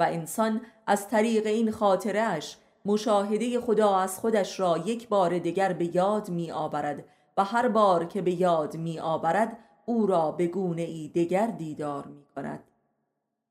و 0.00 0.02
انسان 0.02 0.60
از 0.86 1.08
طریق 1.08 1.46
این 1.46 1.74
اش 2.14 2.56
مشاهده 2.84 3.60
خدا 3.60 3.96
از 3.96 4.18
خودش 4.18 4.60
را 4.60 4.78
یک 4.78 5.08
بار 5.08 5.38
دیگر 5.38 5.72
به 5.72 5.96
یاد 5.96 6.28
می 6.28 6.52
آورد 6.52 7.04
و 7.36 7.44
هر 7.44 7.68
بار 7.68 8.04
که 8.04 8.22
به 8.22 8.40
یاد 8.40 8.76
می 8.76 9.00
آورد 9.00 9.56
او 9.86 10.06
را 10.06 10.30
به 10.30 10.46
گونه 10.46 10.82
ای 10.82 11.08
دیگر 11.08 11.46
دیدار 11.46 12.06
می 12.06 12.24
کند 12.36 12.60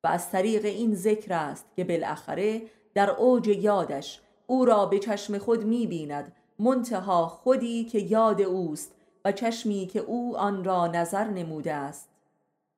و 0.04 0.08
از 0.08 0.32
طریق 0.32 0.66
این 0.66 0.96
ذکر 0.96 1.34
است 1.34 1.66
که 1.76 1.84
بالاخره 1.84 2.62
در 2.94 3.10
اوج 3.10 3.48
یادش 3.48 4.22
او 4.48 4.66
را 4.66 4.86
به 4.86 5.00
چشم 5.00 5.38
خود 5.38 5.64
می 5.64 5.88
بیند 5.88 6.36
منتها 6.60 7.28
خودی 7.28 7.84
که 7.84 8.00
یاد 8.00 8.42
اوست 8.42 8.96
و 9.26 9.32
چشمی 9.32 9.88
که 9.88 10.00
او 10.00 10.38
آن 10.38 10.64
را 10.64 10.88
نظر 10.88 11.24
نموده 11.24 11.74
است. 11.74 12.10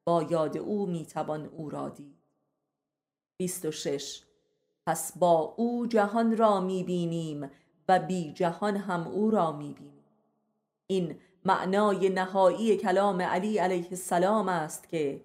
با 0.05 0.23
یاد 0.23 0.57
او 0.57 0.85
می 0.85 1.05
توان 1.05 1.45
او 1.45 1.69
را 1.69 1.89
دید. 1.89 2.17
26 3.37 4.23
پس 4.87 5.17
با 5.17 5.53
او 5.57 5.87
جهان 5.87 6.37
را 6.37 6.59
می 6.59 6.83
بینیم 6.83 7.51
و 7.87 7.99
بی 7.99 8.33
جهان 8.33 8.77
هم 8.77 9.07
او 9.07 9.31
را 9.31 9.51
می 9.51 9.73
بینیم. 9.73 10.03
این 10.87 11.15
معنای 11.45 12.09
نهایی 12.09 12.77
کلام 12.77 13.21
علی 13.21 13.57
علیه 13.57 13.87
السلام 13.91 14.49
است 14.49 14.89
که 14.89 15.21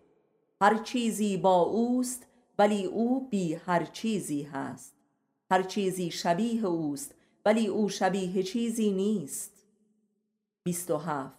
هر 0.61 0.79
چیزی 0.79 1.37
با 1.37 1.61
اوست 1.63 2.27
ولی 2.59 2.85
او 2.85 3.29
بی 3.29 3.55
هر 3.55 3.85
چیزی 3.85 4.43
هست. 4.43 4.95
هر 5.51 5.63
چیزی 5.63 6.11
شبیه 6.11 6.65
اوست 6.67 7.15
ولی 7.45 7.67
او 7.67 7.89
شبیه 7.89 8.43
چیزی 8.43 8.93
نیست. 8.93 9.65
27 10.65 11.39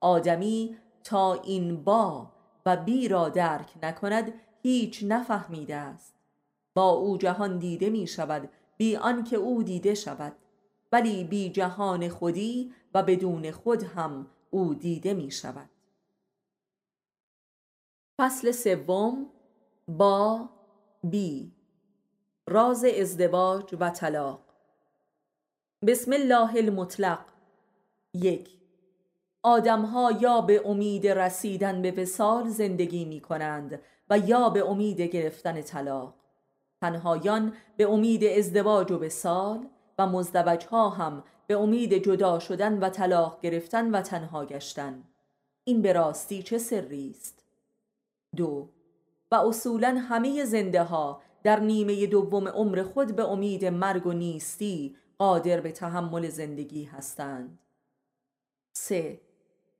آدمی 0.00 0.76
تا 1.04 1.34
این 1.34 1.84
با 1.84 2.32
و 2.66 2.76
بی 2.76 3.08
را 3.08 3.28
درک 3.28 3.72
نکند 3.82 4.32
هیچ 4.62 5.04
نفهمیده 5.08 5.76
است. 5.76 6.14
با 6.74 6.90
او 6.90 7.18
جهان 7.18 7.58
دیده 7.58 7.90
می 7.90 8.06
شود 8.06 8.48
بی 8.76 8.96
آنکه 8.96 9.36
او 9.36 9.62
دیده 9.62 9.94
شود. 9.94 10.36
ولی 10.92 11.24
بی 11.24 11.50
جهان 11.50 12.08
خودی 12.08 12.72
و 12.94 13.02
بدون 13.02 13.50
خود 13.50 13.82
هم 13.82 14.26
او 14.50 14.74
دیده 14.74 15.14
می 15.14 15.30
شود. 15.30 15.70
فصل 18.20 18.50
سوم 18.52 19.26
با 19.88 20.48
بی 21.04 21.52
راز 22.48 22.84
ازدواج 22.84 23.76
و 23.80 23.90
طلاق. 23.90 24.40
بسم 25.86 26.12
الله 26.12 26.56
المطلق. 26.56 27.24
یک 28.14 28.48
آدمها 29.42 30.12
یا 30.20 30.40
به 30.40 30.62
امید 30.68 31.06
رسیدن 31.08 31.82
به 31.82 31.90
وسال 31.90 32.48
زندگی 32.48 33.04
می 33.04 33.20
کنند 33.20 33.82
و 34.10 34.18
یا 34.18 34.48
به 34.48 34.70
امید 34.70 35.00
گرفتن 35.00 35.62
طلاق. 35.62 36.14
تنهایان 36.80 37.52
به 37.76 37.90
امید 37.90 38.24
ازدواج 38.24 38.92
و 38.92 38.98
وسال 38.98 39.66
و 39.98 40.06
مزدوجها 40.06 40.88
هم 40.88 41.24
به 41.46 41.58
امید 41.58 41.94
جدا 42.04 42.38
شدن 42.38 42.78
و 42.78 42.88
طلاق 42.88 43.40
گرفتن 43.40 43.90
و 43.90 44.02
تنها 44.02 44.44
گشتن. 44.44 45.02
این 45.64 45.82
به 45.82 45.92
راستی 45.92 46.42
چه 46.42 46.58
سری 46.58 47.10
است؟ 47.10 47.44
دو 48.36 48.68
و 49.32 49.34
اصولا 49.34 50.04
همه 50.08 50.44
زنده 50.44 50.82
ها 50.82 51.22
در 51.42 51.60
نیمه 51.60 52.06
دوم 52.06 52.48
عمر 52.48 52.82
خود 52.82 53.16
به 53.16 53.28
امید 53.28 53.64
مرگ 53.64 54.06
و 54.06 54.12
نیستی 54.12 54.96
قادر 55.18 55.60
به 55.60 55.72
تحمل 55.72 56.28
زندگی 56.28 56.84
هستند. 56.84 57.58
سه 58.76 59.20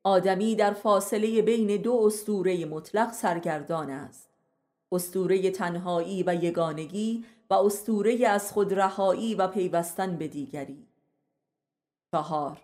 آدمی 0.05 0.57
در 0.57 0.73
فاصله 0.73 1.43
بین 1.43 1.83
دو 1.83 2.03
استوره 2.07 2.65
مطلق 2.65 3.13
سرگردان 3.13 3.91
است. 3.91 4.29
استوره 4.93 5.51
تنهایی 5.51 6.23
و 6.23 6.35
یگانگی 6.35 7.25
و 7.51 7.55
استوره 7.55 8.29
از 8.29 8.53
خود 8.53 8.75
رهایی 8.75 9.35
و 9.35 9.49
پیوستن 9.49 10.17
به 10.17 10.29
دیگری. 10.29 10.87
چهار 12.13 12.59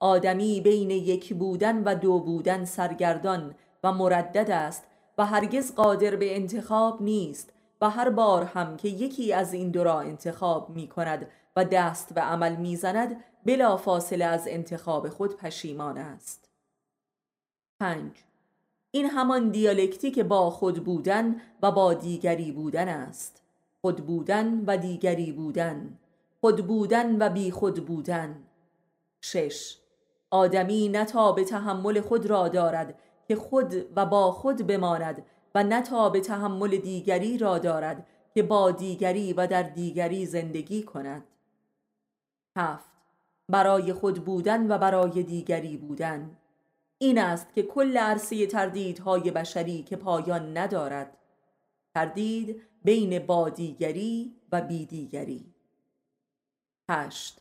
آدمی 0.00 0.60
بین 0.60 0.90
یک 0.90 1.34
بودن 1.34 1.84
و 1.84 1.94
دو 1.94 2.18
بودن 2.18 2.64
سرگردان 2.64 3.54
و 3.84 3.92
مردد 3.92 4.50
است 4.50 4.84
و 5.18 5.26
هرگز 5.26 5.74
قادر 5.74 6.16
به 6.16 6.36
انتخاب 6.36 7.02
نیست 7.02 7.52
و 7.80 7.90
هر 7.90 8.10
بار 8.10 8.44
هم 8.44 8.76
که 8.76 8.88
یکی 8.88 9.32
از 9.32 9.52
این 9.52 9.70
دو 9.70 9.84
را 9.84 10.00
انتخاب 10.00 10.70
می 10.70 10.88
کند 10.88 11.26
و 11.56 11.64
دست 11.64 12.14
به 12.14 12.20
عمل 12.20 12.56
می 12.56 12.76
زند 12.76 13.24
بلا 13.46 13.76
فاصله 13.76 14.24
از 14.24 14.48
انتخاب 14.48 15.08
خود 15.08 15.36
پشیمان 15.36 15.98
است. 15.98 16.48
پنج. 17.80 18.12
این 18.90 19.06
همان 19.06 19.50
دیالکتیک 19.50 20.18
با 20.18 20.50
خود 20.50 20.84
بودن 20.84 21.40
و 21.62 21.72
با 21.72 21.94
دیگری 21.94 22.52
بودن 22.52 22.88
است. 22.88 23.42
خود 23.80 24.06
بودن 24.06 24.64
و 24.66 24.76
دیگری 24.76 25.32
بودن. 25.32 25.98
خود 26.40 26.66
بودن 26.66 27.22
و 27.22 27.28
بی 27.28 27.50
خود 27.50 27.86
بودن. 27.86 28.42
شش. 29.20 29.78
آدمی 30.30 30.88
نتا 30.88 31.32
به 31.32 31.44
تحمل 31.44 32.00
خود 32.00 32.26
را 32.26 32.48
دارد 32.48 32.98
که 33.28 33.36
خود 33.36 33.74
و 33.96 34.06
با 34.06 34.32
خود 34.32 34.66
بماند 34.66 35.24
و 35.54 35.62
نتا 35.62 36.08
به 36.08 36.20
تحمل 36.20 36.76
دیگری 36.76 37.38
را 37.38 37.58
دارد 37.58 38.06
که 38.34 38.42
با 38.42 38.70
دیگری 38.70 39.32
و 39.32 39.46
در 39.46 39.62
دیگری 39.62 40.26
زندگی 40.26 40.82
کند. 40.82 41.24
هفت. 42.56 42.92
برای 43.48 43.92
خود 43.92 44.24
بودن 44.24 44.70
و 44.70 44.78
برای 44.78 45.22
دیگری 45.22 45.76
بودن. 45.76 46.36
این 46.98 47.18
است 47.18 47.52
که 47.52 47.62
کل 47.62 47.96
عرصه 47.96 48.46
تردیدهای 48.46 49.30
بشری 49.30 49.82
که 49.82 49.96
پایان 49.96 50.58
ندارد. 50.58 51.16
تردید 51.94 52.62
بین 52.84 53.18
با 53.18 53.48
دیگری 53.48 54.36
و 54.52 54.60
بیدیگری 54.60 55.44
هشت. 56.90 57.40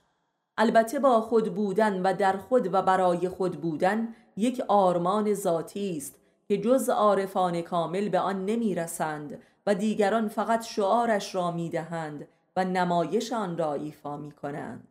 البته 0.58 1.00
با 1.00 1.22
خود 1.22 1.56
بودن 1.56 2.02
و 2.02 2.14
در 2.14 2.38
خود 2.38 2.74
و 2.74 2.82
برای 2.82 3.30
خود 3.30 3.62
بودن 3.62 4.16
یک 4.38 4.62
آرمان 4.68 5.34
ذاتی 5.34 5.98
است 5.98 6.16
که 6.48 6.58
جز 6.58 6.90
عارفان 6.90 7.62
کامل 7.62 8.10
به 8.10 8.20
آن 8.20 8.46
نمی 8.46 8.76
رسند 8.76 9.42
و 9.68 9.76
دیگران 9.76 10.28
فقط 10.28 10.66
شعارش 10.66 11.36
را 11.36 11.52
می 11.52 11.70
دهند 11.70 12.28
و 12.56 12.66
نمایش 12.66 13.34
آن 13.34 13.58
را 13.58 13.74
ایفا 13.74 14.18
می 14.18 14.32
کنند. 14.32 14.88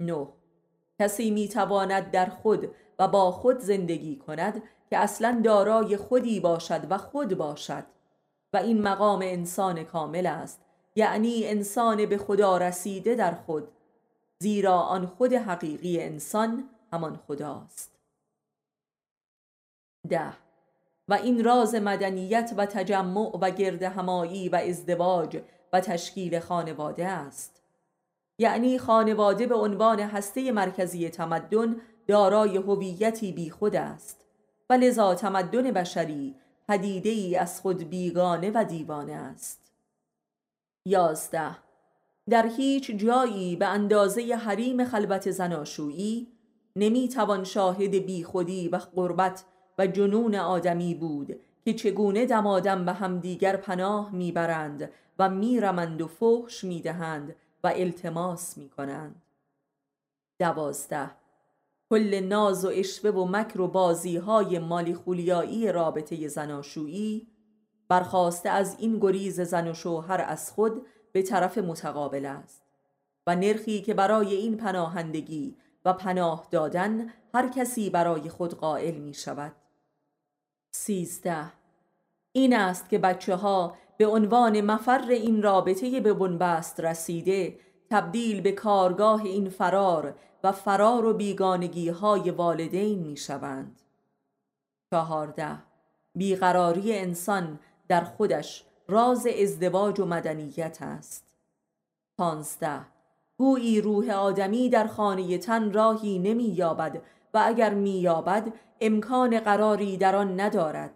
نه 0.00 0.26
کسی 0.98 1.30
می 1.30 1.48
تواند 1.48 2.10
در 2.10 2.26
خود 2.26 2.74
و 2.98 3.08
با 3.08 3.30
خود 3.30 3.58
زندگی 3.58 4.16
کند 4.16 4.62
که 4.90 4.98
اصلا 4.98 5.40
دارای 5.44 5.96
خودی 5.96 6.40
باشد 6.40 6.86
و 6.90 6.98
خود 6.98 7.34
باشد 7.38 7.84
و 8.52 8.56
این 8.56 8.82
مقام 8.82 9.20
انسان 9.22 9.84
کامل 9.84 10.26
است 10.26 10.60
یعنی 10.96 11.46
انسان 11.46 12.06
به 12.06 12.18
خدا 12.18 12.56
رسیده 12.56 13.14
در 13.14 13.34
خود 13.34 13.68
زیرا 14.38 14.78
آن 14.78 15.06
خود 15.06 15.32
حقیقی 15.32 16.00
انسان 16.02 16.68
همان 16.92 17.20
خداست 17.28 17.91
ده. 20.08 20.32
و 21.08 21.14
این 21.14 21.44
راز 21.44 21.74
مدنیت 21.74 22.54
و 22.56 22.66
تجمع 22.66 23.38
و 23.40 23.50
گرد 23.50 23.82
همایی 23.82 24.48
و 24.48 24.56
ازدواج 24.56 25.42
و 25.72 25.80
تشکیل 25.80 26.40
خانواده 26.40 27.06
است. 27.06 27.62
یعنی 28.38 28.78
خانواده 28.78 29.46
به 29.46 29.54
عنوان 29.54 30.00
هسته 30.00 30.52
مرکزی 30.52 31.08
تمدن 31.08 31.76
دارای 32.06 32.56
هویتی 32.56 33.32
بیخود 33.32 33.76
است. 33.76 34.24
و 34.70 34.74
لذا 34.74 35.14
تمدن 35.14 35.70
بشری 35.70 36.34
پدیده 36.68 37.10
ای 37.10 37.36
از 37.36 37.60
خود 37.60 37.90
بیگانه 37.90 38.50
و 38.54 38.64
دیوانه 38.64 39.12
است. 39.12 39.72
یازده. 40.84 41.56
در 42.30 42.46
هیچ 42.46 42.90
جایی 42.90 43.56
به 43.56 43.66
اندازه 43.66 44.34
حریم 44.34 44.84
خلوت 44.84 45.30
زناشویی 45.30 46.28
نمی 46.76 47.08
توان 47.08 47.44
شاهد 47.44 47.94
بیخودی 47.94 48.68
و 48.68 48.76
قربت 48.76 49.44
جنون 49.86 50.34
آدمی 50.34 50.94
بود 50.94 51.40
که 51.64 51.74
چگونه 51.74 52.26
دمادم 52.26 52.84
به 52.84 52.92
همدیگر 52.92 53.56
پناه 53.56 54.14
می‌برند 54.14 54.90
و 55.18 55.30
میرمند 55.30 56.02
و 56.02 56.06
فحش 56.06 56.64
می‌دهند 56.64 57.34
و 57.64 57.72
التماس 57.76 58.58
می‌کنند. 58.58 59.22
دوازده. 60.38 61.10
کل 61.90 62.20
ناز 62.20 62.64
و 62.64 62.68
اشوه 62.74 63.10
و 63.10 63.24
مکر 63.24 63.60
و 63.60 63.68
بازی 63.68 64.16
های 64.16 64.58
مالی 64.58 64.94
خولیایی 64.94 65.72
رابطه 65.72 66.28
زناشویی 66.28 67.26
برخواسته 67.88 68.48
از 68.48 68.76
این 68.78 68.98
گریز 68.98 69.40
زن 69.40 69.68
و 69.68 69.74
شوهر 69.74 70.24
از 70.28 70.52
خود 70.52 70.86
به 71.12 71.22
طرف 71.22 71.58
متقابل 71.58 72.26
است 72.26 72.62
و 73.26 73.36
نرخی 73.36 73.82
که 73.82 73.94
برای 73.94 74.34
این 74.34 74.56
پناهندگی 74.56 75.56
و 75.84 75.92
پناه 75.92 76.48
دادن 76.50 77.06
هر 77.34 77.48
کسی 77.48 77.90
برای 77.90 78.28
خود 78.28 78.54
قائل 78.54 78.94
می 78.94 79.14
شود 79.14 79.52
سیزده 80.74 81.52
این 82.32 82.56
است 82.56 82.88
که 82.88 82.98
بچه 82.98 83.36
ها 83.36 83.76
به 83.96 84.06
عنوان 84.06 84.60
مفر 84.60 85.04
این 85.08 85.42
رابطه 85.42 86.00
به 86.00 86.14
بنبست 86.14 86.80
رسیده 86.80 87.58
تبدیل 87.90 88.40
به 88.40 88.52
کارگاه 88.52 89.22
این 89.22 89.48
فرار 89.48 90.14
و 90.44 90.52
فرار 90.52 91.04
و 91.04 91.14
بیگانگی 91.14 91.88
های 91.88 92.30
والدین 92.30 92.98
می 92.98 93.16
شوند. 93.16 93.82
چهارده 94.90 95.58
بیقراری 96.14 96.98
انسان 96.98 97.58
در 97.88 98.04
خودش 98.04 98.64
راز 98.88 99.26
ازدواج 99.26 100.00
و 100.00 100.06
مدنیت 100.06 100.78
است. 100.80 101.34
پانزده 102.18 102.80
گویی 103.38 103.80
روح 103.80 104.10
آدمی 104.10 104.68
در 104.68 104.86
خانه 104.86 105.38
تن 105.38 105.72
راهی 105.72 106.18
نمی 106.18 106.44
یابد 106.44 107.02
و 107.34 107.42
اگر 107.44 107.74
می 107.74 107.90
یابد 107.90 108.52
امکان 108.80 109.40
قراری 109.40 109.96
در 109.96 110.16
آن 110.16 110.40
ندارد. 110.40 110.90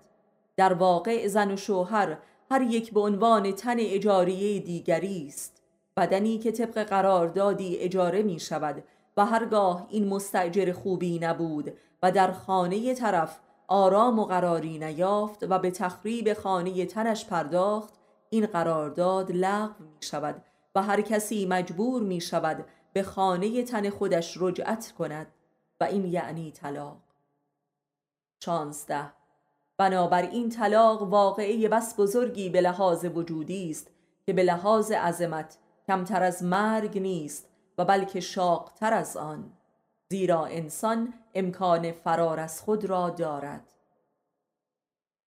در 0.56 0.72
واقع 0.72 1.26
زن 1.26 1.50
و 1.50 1.56
شوهر 1.56 2.18
هر 2.50 2.62
یک 2.62 2.92
به 2.92 3.00
عنوان 3.00 3.52
تن 3.52 3.76
اجاریه 3.78 4.60
دیگری 4.60 5.26
است. 5.28 5.62
بدنی 5.96 6.38
که 6.38 6.52
طبق 6.52 6.82
قراردادی 6.82 7.76
اجاره 7.76 8.22
می 8.22 8.40
شود 8.40 8.84
و 9.16 9.26
هرگاه 9.26 9.86
این 9.90 10.08
مستجر 10.08 10.72
خوبی 10.72 11.18
نبود 11.18 11.72
و 12.02 12.12
در 12.12 12.32
خانه 12.32 12.94
طرف 12.94 13.40
آرام 13.68 14.18
و 14.18 14.24
قراری 14.24 14.78
نیافت 14.78 15.46
و 15.50 15.58
به 15.58 15.70
تخریب 15.70 16.32
خانه 16.32 16.86
تنش 16.86 17.26
پرداخت 17.26 17.94
این 18.30 18.46
قرارداد 18.46 19.32
لغو 19.32 19.84
می 19.84 20.02
شود 20.02 20.42
و 20.74 20.82
هر 20.82 21.00
کسی 21.00 21.46
مجبور 21.46 22.02
می 22.02 22.20
شود 22.20 22.64
به 22.92 23.02
خانه 23.02 23.62
تن 23.62 23.90
خودش 23.90 24.36
رجعت 24.40 24.92
کند 24.98 25.26
و 25.80 25.84
این 25.84 26.04
یعنی 26.04 26.52
طلاق. 26.52 27.02
شانزده 28.44 29.12
بنابراین 29.78 30.48
طلاق 30.48 31.02
واقعه 31.02 31.68
بس 31.68 31.94
بزرگی 32.00 32.48
به 32.48 32.60
لحاظ 32.60 33.04
وجودی 33.04 33.70
است 33.70 33.90
که 34.26 34.32
به 34.32 34.42
لحاظ 34.42 34.92
عظمت 34.92 35.58
کمتر 35.86 36.22
از 36.22 36.42
مرگ 36.42 36.98
نیست 36.98 37.48
و 37.78 37.84
بلکه 37.84 38.20
شاقتر 38.20 38.94
از 38.94 39.16
آن 39.16 39.52
زیرا 40.10 40.46
انسان 40.46 41.14
امکان 41.34 41.92
فرار 41.92 42.40
از 42.40 42.60
خود 42.60 42.84
را 42.84 43.10
دارد. 43.10 43.68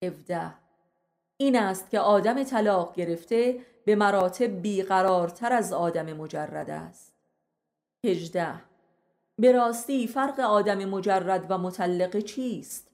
17 0.03 0.53
این 1.37 1.59
است 1.59 1.89
که 1.89 1.99
آدم 1.99 2.43
طلاق 2.43 2.95
گرفته 2.95 3.65
به 3.85 3.95
مراتب 3.95 4.61
بیقرارتر 4.61 5.53
از 5.53 5.73
آدم 5.73 6.13
مجرد 6.13 6.69
است. 6.69 7.13
18 8.05 8.68
به 9.39 9.51
راستی 9.51 10.07
فرق 10.07 10.39
آدم 10.39 10.85
مجرد 10.85 11.45
و 11.49 11.57
مطلقه 11.57 12.21
چیست؟ 12.21 12.87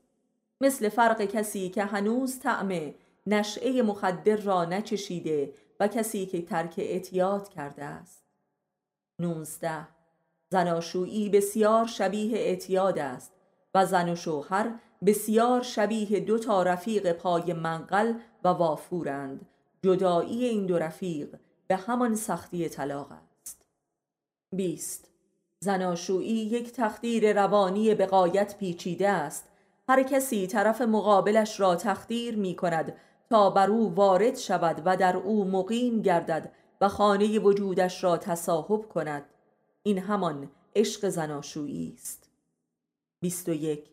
مثل 0.62 0.90
فرق 0.90 1.22
کسی 1.22 1.70
که 1.70 1.84
هنوز 1.84 2.40
طعم 2.40 2.94
نشعه 3.28 3.82
مخدر 3.82 4.36
را 4.36 4.66
نچشیده 4.66 5.54
و 5.80 5.88
کسی 5.88 6.26
که 6.26 6.42
ترک 6.42 6.74
اعتیاد 6.78 7.50
کرده 7.50 7.84
است. 7.84 8.24
19 9.20 9.88
زناشویی 10.50 11.30
بسیار 11.30 11.86
شبیه 11.86 12.38
اعتیاد 12.38 13.00
است 13.00 13.32
و 13.76 13.86
زن 13.86 14.10
و 14.10 14.16
شوهر 14.16 14.80
بسیار 15.06 15.62
شبیه 15.62 16.20
دو 16.20 16.40
تا 16.40 16.64
رفیق 16.64 17.12
پای 17.12 17.54
منقل 17.54 18.14
و 18.44 18.48
وافورند. 18.48 19.46
جدایی 19.84 20.46
این 20.46 20.66
دو 20.66 20.78
رفیق 20.78 21.36
به 21.68 21.76
همان 21.76 22.16
سختی 22.16 22.70
طلاق 22.70 23.12
است. 23.12 23.66
20 24.56 25.15
زناشویی 25.60 26.46
یک 26.46 26.72
تخدیر 26.72 27.34
روانی 27.34 27.96
به 27.96 28.06
قایت 28.06 28.58
پیچیده 28.58 29.10
است. 29.10 29.50
هر 29.90 30.04
کسی 30.04 30.48
طرف 30.48 30.82
مقابلش 30.82 31.60
را 31.60 31.76
تخدیر 31.76 32.36
می 32.36 32.56
کند 32.56 32.94
تا 33.30 33.50
بر 33.50 33.70
او 33.70 33.96
وارد 33.96 34.38
شود 34.38 34.82
و 34.86 34.98
در 34.98 35.18
او 35.18 35.46
مقیم 35.46 36.02
گردد 36.02 36.52
و 36.82 36.88
خانه 36.88 37.40
وجودش 37.40 38.04
را 38.04 38.18
تصاحب 38.18 38.90
کند. 38.90 39.26
این 39.84 40.00
همان 40.00 40.52
عشق 40.76 41.10
زناشویی 41.10 41.94
است. 41.98 42.30
21 43.22 43.90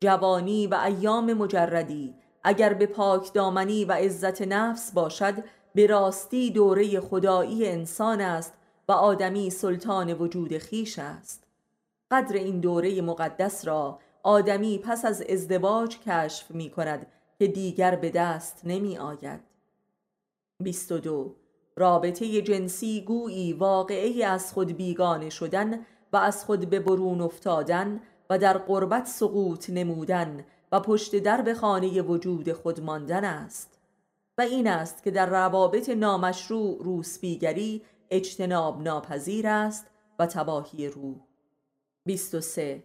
جوانی 0.00 0.66
و 0.66 0.74
ایام 0.74 1.32
مجردی. 1.32 2.14
اگر 2.44 2.74
به 2.74 2.86
پاک 2.86 3.32
دامنی 3.32 3.84
و 3.84 3.92
عزت 3.92 4.42
نفس 4.42 4.92
باشد 4.92 5.34
به 5.74 5.86
راستی 5.86 6.50
دوره 6.50 7.00
خدایی 7.00 7.68
انسان 7.68 8.20
است 8.20 8.52
و 8.90 8.92
آدمی 8.92 9.50
سلطان 9.50 10.12
وجود 10.12 10.58
خیش 10.58 10.98
است. 10.98 11.44
قدر 12.10 12.36
این 12.36 12.60
دوره 12.60 13.02
مقدس 13.02 13.66
را 13.66 13.98
آدمی 14.22 14.78
پس 14.78 15.04
از 15.04 15.22
ازدواج 15.22 15.98
کشف 15.98 16.50
می 16.50 16.70
کند 16.70 17.06
که 17.38 17.46
دیگر 17.46 17.96
به 17.96 18.10
دست 18.10 18.60
نمی 18.64 18.98
آید. 18.98 19.40
22 20.62 21.34
رابطه 21.76 22.42
جنسی 22.42 23.00
گویی 23.00 23.52
واقعی 23.52 24.22
از 24.22 24.52
خود 24.52 24.76
بیگانه 24.76 25.30
شدن 25.30 25.86
و 26.12 26.16
از 26.16 26.44
خود 26.44 26.70
به 26.70 26.80
برون 26.80 27.20
افتادن 27.20 28.00
و 28.30 28.38
در 28.38 28.58
قربت 28.58 29.06
سقوط 29.06 29.70
نمودن 29.70 30.44
و 30.72 30.80
پشت 30.80 31.16
درب 31.16 31.52
خانه 31.52 32.02
وجود 32.02 32.52
خود 32.52 32.80
ماندن 32.80 33.24
است. 33.24 33.78
و 34.38 34.42
این 34.42 34.66
است 34.66 35.02
که 35.02 35.10
در 35.10 35.26
روابط 35.26 35.88
نامشروع 35.88 36.78
روسبیگری 36.84 37.82
اجتناب 38.10 38.82
ناپذیر 38.82 39.46
است 39.46 39.86
و 40.18 40.26
تباهی 40.26 40.88
روح. 40.88 41.16
23 42.06 42.82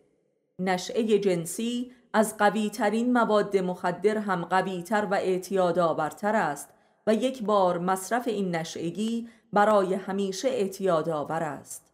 نشعه 0.60 1.20
جنسی 1.20 1.92
از 2.14 2.38
قوی 2.38 2.70
ترین 2.70 3.14
مواد 3.14 3.58
مخدر 3.58 4.18
هم 4.18 4.46
قوی 4.46 4.84
تر 4.84 5.08
و 5.12 5.14
اعتیاد 5.14 5.80
آورتر 5.80 6.36
است 6.36 6.70
و 7.08 7.14
یک 7.14 7.44
بار 7.44 7.80
مصرف 7.80 8.28
این 8.28 8.56
نشعگی 8.56 9.30
برای 9.54 9.94
همیشه 9.94 10.48
اعتیاد 10.48 11.10
آور 11.10 11.44
است. 11.44 11.92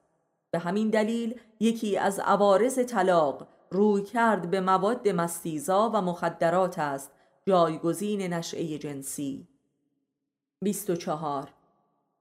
به 0.51 0.59
همین 0.59 0.89
دلیل 0.89 1.39
یکی 1.59 1.97
از 1.97 2.19
عوارض 2.19 2.79
طلاق 2.79 3.47
روی 3.71 4.03
کرد 4.03 4.49
به 4.49 4.61
مواد 4.61 5.09
مستیزا 5.09 5.91
و 5.93 6.01
مخدرات 6.01 6.79
است 6.79 7.11
جایگزین 7.47 8.33
نشعه 8.33 8.77
جنسی. 8.77 9.47
24 10.61 11.49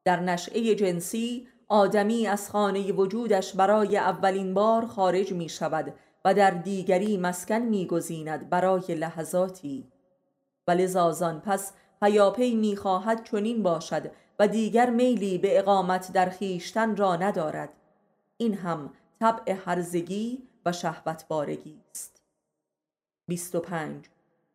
در 0.04 0.20
نشعه 0.20 0.74
جنسی 0.74 1.48
آدمی 1.68 2.26
از 2.26 2.50
خانه 2.50 2.92
وجودش 2.92 3.54
برای 3.54 3.96
اولین 3.96 4.54
بار 4.54 4.86
خارج 4.86 5.32
می 5.32 5.48
شود 5.48 5.94
و 6.24 6.34
در 6.34 6.50
دیگری 6.50 7.16
مسکن 7.16 7.58
میگزیند 7.58 8.50
برای 8.50 8.94
لحظاتی. 8.94 9.86
و 10.68 10.70
لذازان 10.70 11.40
پس 11.40 11.72
پیاپی 12.02 12.54
می‌خواهد 12.54 13.24
چنین 13.30 13.62
باشد 13.62 14.10
و 14.38 14.48
دیگر 14.48 14.90
میلی 14.90 15.38
به 15.38 15.58
اقامت 15.58 16.12
در 16.12 16.28
خیشتن 16.28 16.96
را 16.96 17.16
ندارد. 17.16 17.68
این 18.36 18.54
هم 18.54 18.90
طبع 19.20 19.56
هرزگی 19.64 20.42
و 20.66 20.72
شهوت 20.72 21.24
بارگی 21.28 21.80
است 21.90 22.22
25 23.28 24.04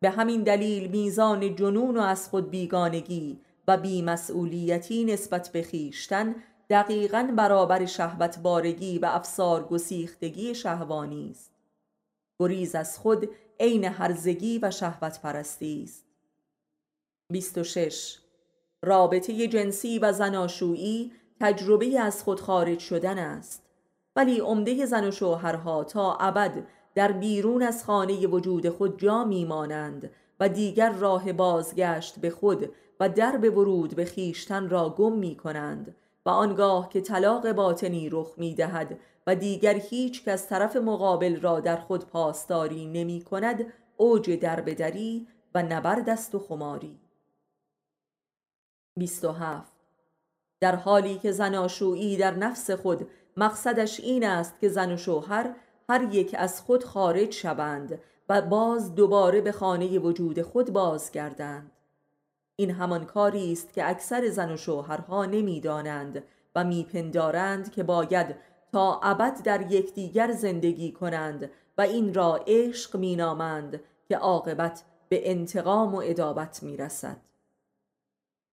به 0.00 0.10
همین 0.10 0.42
دلیل 0.42 0.90
میزان 0.90 1.56
جنون 1.56 1.96
و 1.96 2.00
از 2.00 2.28
خود 2.28 2.50
بیگانگی 2.50 3.40
و 3.68 3.76
بیمسئولیتی 3.76 5.04
نسبت 5.04 5.48
به 5.52 5.62
خیشتن 5.62 6.34
دقیقا 6.70 7.32
برابر 7.36 7.86
شهوت 7.86 8.38
بارگی 8.38 8.98
و 8.98 9.06
افسار 9.06 9.64
گسیختگی 9.64 10.54
شهوانی 10.54 11.30
است. 11.30 11.52
گریز 12.38 12.74
از 12.74 12.98
خود 12.98 13.28
عین 13.60 13.84
هرزگی 13.84 14.58
و 14.62 14.70
شهوت 14.70 15.20
پرستی 15.20 15.82
است. 15.84 16.06
26 17.32 18.18
رابطه 18.82 19.48
جنسی 19.48 19.98
و 19.98 20.12
زناشویی 20.12 21.12
تجربه 21.40 22.00
از 22.00 22.22
خود 22.22 22.40
خارج 22.40 22.78
شدن 22.78 23.18
است. 23.18 23.62
ولی 24.16 24.38
عمده 24.38 24.86
زن 24.86 25.08
و 25.08 25.10
شوهرها 25.10 25.84
تا 25.84 26.16
ابد 26.16 26.66
در 26.94 27.12
بیرون 27.12 27.62
از 27.62 27.84
خانه 27.84 28.26
وجود 28.26 28.68
خود 28.68 29.00
جا 29.00 29.24
میمانند 29.24 30.10
و 30.40 30.48
دیگر 30.48 30.92
راه 30.92 31.32
بازگشت 31.32 32.18
به 32.18 32.30
خود 32.30 32.72
و 33.00 33.08
درب 33.08 33.58
ورود 33.58 33.94
به 33.94 34.04
خیشتن 34.04 34.68
را 34.68 34.90
گم 34.90 35.12
می 35.12 35.36
کنند 35.36 35.94
و 36.26 36.28
آنگاه 36.28 36.88
که 36.88 37.00
طلاق 37.00 37.52
باطنی 37.52 38.08
رخ 38.08 38.34
می 38.36 38.54
دهد 38.54 38.98
و 39.26 39.34
دیگر 39.34 39.74
هیچ 39.74 40.24
کس 40.24 40.48
طرف 40.48 40.76
مقابل 40.76 41.40
را 41.40 41.60
در 41.60 41.76
خود 41.76 42.06
پاسداری 42.06 42.86
نمی 42.86 43.22
کند 43.22 43.72
اوج 43.96 44.30
دربدری 44.30 45.26
و 45.54 45.62
نبرد 45.62 46.08
است 46.08 46.34
و 46.34 46.38
خماری. 46.38 47.00
27 48.96 49.72
در 50.60 50.76
حالی 50.76 51.18
که 51.18 51.32
زناشویی 51.32 52.16
در 52.16 52.34
نفس 52.34 52.70
خود 52.70 53.08
مقصدش 53.36 54.00
این 54.00 54.24
است 54.24 54.60
که 54.60 54.68
زن 54.68 54.92
و 54.92 54.96
شوهر 54.96 55.54
هر 55.88 56.14
یک 56.14 56.34
از 56.38 56.60
خود 56.60 56.84
خارج 56.84 57.30
شوند 57.32 58.00
و 58.28 58.42
باز 58.42 58.94
دوباره 58.94 59.40
به 59.40 59.52
خانه 59.52 59.98
وجود 59.98 60.42
خود 60.42 60.72
بازگردند. 60.72 61.75
این 62.56 62.70
همان 62.70 63.04
کاری 63.04 63.52
است 63.52 63.72
که 63.72 63.90
اکثر 63.90 64.28
زن 64.28 64.52
و 64.52 64.56
شوهرها 64.56 65.24
نمی‌دانند 65.24 66.24
و 66.54 66.64
میپندارند 66.64 67.72
که 67.72 67.82
باید 67.82 68.36
تا 68.72 69.00
ابد 69.02 69.42
در 69.42 69.72
یکدیگر 69.72 70.32
زندگی 70.32 70.92
کنند 70.92 71.50
و 71.78 71.82
این 71.82 72.14
را 72.14 72.40
عشق 72.46 72.96
مینامند 72.96 73.80
که 74.08 74.16
عاقبت 74.16 74.84
به 75.08 75.30
انتقام 75.30 75.94
و 75.94 76.02
ادابت 76.04 76.62
می‌رسد. 76.62 77.16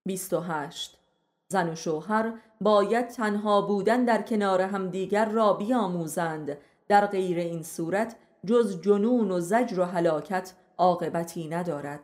28 0.06 1.00
زن 1.48 1.70
و 1.70 1.76
شوهر 1.76 2.34
باید 2.62 3.08
تنها 3.08 3.62
بودن 3.62 4.06
در 4.06 4.22
کنار 4.22 4.62
همدیگر 4.62 5.30
را 5.30 5.54
بیاموزند. 5.54 6.58
در 6.88 7.06
غیر 7.06 7.38
این 7.38 7.64
صورت 7.64 8.16
جز 8.46 8.82
جنون 8.82 9.32
و 9.32 9.40
زجر 9.40 9.80
و 9.80 9.84
هلاکت 9.84 10.54
عاقبتی 10.78 11.48
ندارد. 11.48 12.00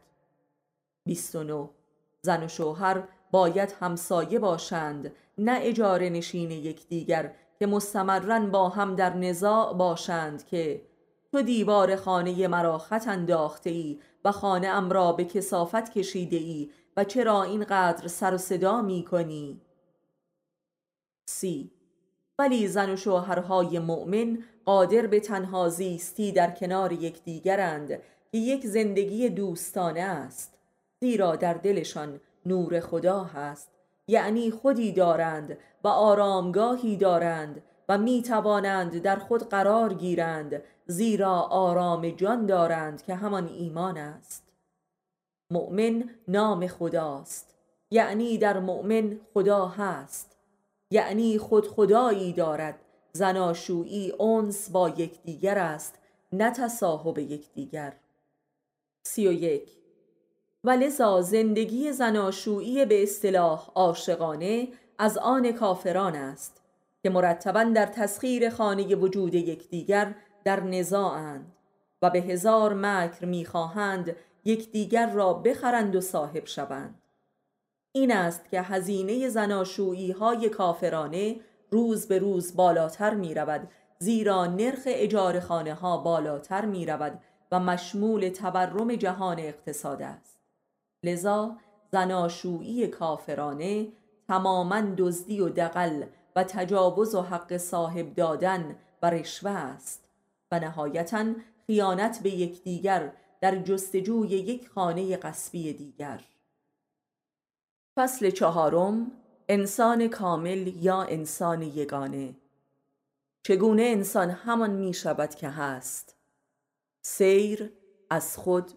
29 1.05 1.69
زن 2.21 2.43
و 2.43 2.47
شوهر 2.47 3.03
باید 3.31 3.75
همسایه 3.79 4.39
باشند 4.39 5.11
نه 5.37 5.59
اجاره 5.61 6.09
نشین 6.09 6.51
یکدیگر 6.51 7.33
که 7.59 7.67
مستمرن 7.67 8.51
با 8.51 8.69
هم 8.69 8.95
در 8.95 9.17
نزاع 9.17 9.73
باشند 9.73 10.45
که 10.45 10.81
تو 11.31 11.41
دیوار 11.41 11.95
خانه 11.95 12.47
مرا 12.47 12.77
خط 12.77 13.07
انداخته 13.07 13.69
ای 13.69 13.99
و 14.25 14.31
خانه 14.31 14.67
ام 14.67 14.89
را 14.89 15.11
به 15.11 15.25
کسافت 15.25 15.91
کشیده 15.91 16.37
ای 16.37 16.69
و 16.97 17.03
چرا 17.03 17.43
اینقدر 17.43 18.07
سر 18.07 18.33
و 18.33 18.37
صدا 18.37 18.81
می 18.81 19.05
کنی؟ 19.05 19.61
سی 21.29 21.71
ولی 22.39 22.67
زن 22.67 22.93
و 22.93 22.95
شوهرهای 22.95 23.79
مؤمن 23.79 24.43
قادر 24.65 25.07
به 25.07 25.19
تنها 25.19 25.69
زیستی 25.69 26.31
در 26.31 26.51
کنار 26.51 26.91
یکدیگرند 26.91 27.87
که 28.31 28.37
یک 28.37 28.65
زندگی 28.65 29.29
دوستانه 29.29 30.01
است 30.01 30.58
زیرا 31.03 31.35
در 31.35 31.53
دلشان 31.53 32.19
نور 32.45 32.79
خدا 32.79 33.23
هست. 33.23 33.71
یعنی 34.07 34.51
خودی 34.51 34.91
دارند 34.91 35.57
و 35.83 35.87
آرامگاهی 35.87 36.97
دارند 36.97 37.63
و 37.89 37.97
می 37.97 38.21
توانند 38.21 39.01
در 39.01 39.15
خود 39.15 39.49
قرار 39.49 39.93
گیرند 39.93 40.63
زیرا 40.85 41.41
آرام 41.41 42.09
جان 42.09 42.45
دارند 42.45 43.01
که 43.03 43.15
همان 43.15 43.47
ایمان 43.47 43.97
است. 43.97 44.43
مؤمن 45.51 46.09
نام 46.27 46.67
خداست. 46.67 47.55
یعنی 47.91 48.37
در 48.37 48.59
مؤمن 48.59 49.19
خدا 49.33 49.67
هست. 49.67 50.37
یعنی 50.91 51.37
خود 51.37 51.67
خدایی 51.67 52.33
دارد. 52.33 52.79
زناشویی 53.13 54.11
اونس 54.11 54.69
با 54.69 54.89
یکدیگر 54.89 55.57
است 55.57 55.99
نه 56.31 56.51
تصاحب 56.51 57.19
یکدیگر. 57.19 57.93
سی 59.03 59.27
و 59.27 59.31
یک 59.31 59.78
و 60.63 60.69
لذا 60.69 61.21
زندگی 61.21 61.91
زناشویی 61.91 62.85
به 62.85 63.03
اصطلاح 63.03 63.69
عاشقانه 63.75 64.67
از 64.97 65.17
آن 65.17 65.51
کافران 65.51 66.15
است 66.15 66.61
که 67.03 67.09
مرتبا 67.09 67.63
در 67.63 67.85
تسخیر 67.85 68.49
خانه 68.49 68.95
وجود 68.95 69.35
یکدیگر 69.35 70.15
در 70.43 70.59
نزاعند 70.59 71.51
و 72.01 72.09
به 72.09 72.19
هزار 72.19 72.73
مکر 72.73 73.25
می‌خواهند 73.25 74.15
یکدیگر 74.45 75.09
را 75.09 75.33
بخرند 75.33 75.95
و 75.95 76.01
صاحب 76.01 76.45
شوند. 76.45 77.01
این 77.91 78.11
است 78.11 78.49
که 78.49 78.61
هزینه 78.61 79.29
زناشویی 79.29 80.11
های 80.11 80.49
کافرانه 80.49 81.35
روز 81.71 82.07
به 82.07 82.19
روز 82.19 82.55
بالاتر 82.55 83.13
می 83.13 83.33
رود 83.33 83.69
زیرا 83.99 84.45
نرخ 84.45 84.81
اجاره 84.85 85.39
خانه 85.39 85.73
ها 85.73 85.97
بالاتر 85.97 86.65
می 86.65 86.85
رود 86.85 87.19
و 87.51 87.59
مشمول 87.59 88.29
تورم 88.29 88.95
جهان 88.95 89.39
اقتصاد 89.39 90.01
است. 90.01 90.38
لذا 91.03 91.57
زناشویی 91.91 92.87
کافرانه 92.87 93.87
تماما 94.27 94.81
دزدی 94.97 95.41
و 95.41 95.49
دقل 95.49 96.03
و 96.35 96.43
تجاوز 96.43 97.15
و 97.15 97.21
حق 97.21 97.57
صاحب 97.57 98.15
دادن 98.15 98.75
و 99.01 99.09
رشوه 99.09 99.51
است 99.51 100.03
و 100.51 100.59
نهایتا 100.59 101.25
خیانت 101.67 102.19
به 102.23 102.29
یکدیگر 102.29 103.11
در 103.41 103.55
جستجوی 103.55 104.29
یک 104.29 104.69
خانه 104.69 105.17
قصبی 105.17 105.73
دیگر. 105.73 106.25
فصل 107.97 108.29
چهارم 108.29 109.11
انسان 109.49 110.07
کامل 110.07 110.67
یا 110.67 111.01
انسان 111.01 111.61
یگانه. 111.61 112.35
چگونه 113.43 113.83
انسان 113.83 114.29
همان 114.29 114.69
می 114.69 114.93
شود 114.93 115.35
که 115.35 115.49
هست؟ 115.49 116.15
سیر 117.01 117.71
از 118.09 118.37
خود 118.37 118.71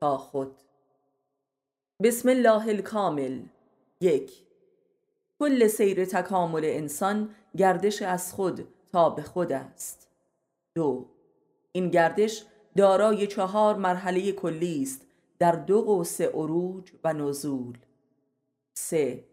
تا 0.00 0.18
خود. 0.18 0.67
بسم 2.02 2.28
الله 2.28 2.68
الکامل. 2.68 3.42
یک. 4.00 4.32
کل 5.38 5.66
سیر 5.66 6.04
تکامل 6.04 6.64
انسان 6.64 7.34
گردش 7.56 8.02
از 8.02 8.32
خود 8.32 8.68
تا 8.92 9.10
به 9.10 9.22
خود 9.22 9.52
است. 9.52 10.08
دو. 10.74 11.06
این 11.72 11.88
گردش 11.88 12.44
دارای 12.76 13.26
چهار 13.26 13.76
مرحله 13.76 14.32
کلی 14.32 14.82
است 14.82 15.06
در 15.38 15.52
دو 15.52 15.82
قوس 15.82 16.20
عروج 16.20 16.92
و 17.04 17.12
نزول. 17.12 17.78
سه. 18.74 19.24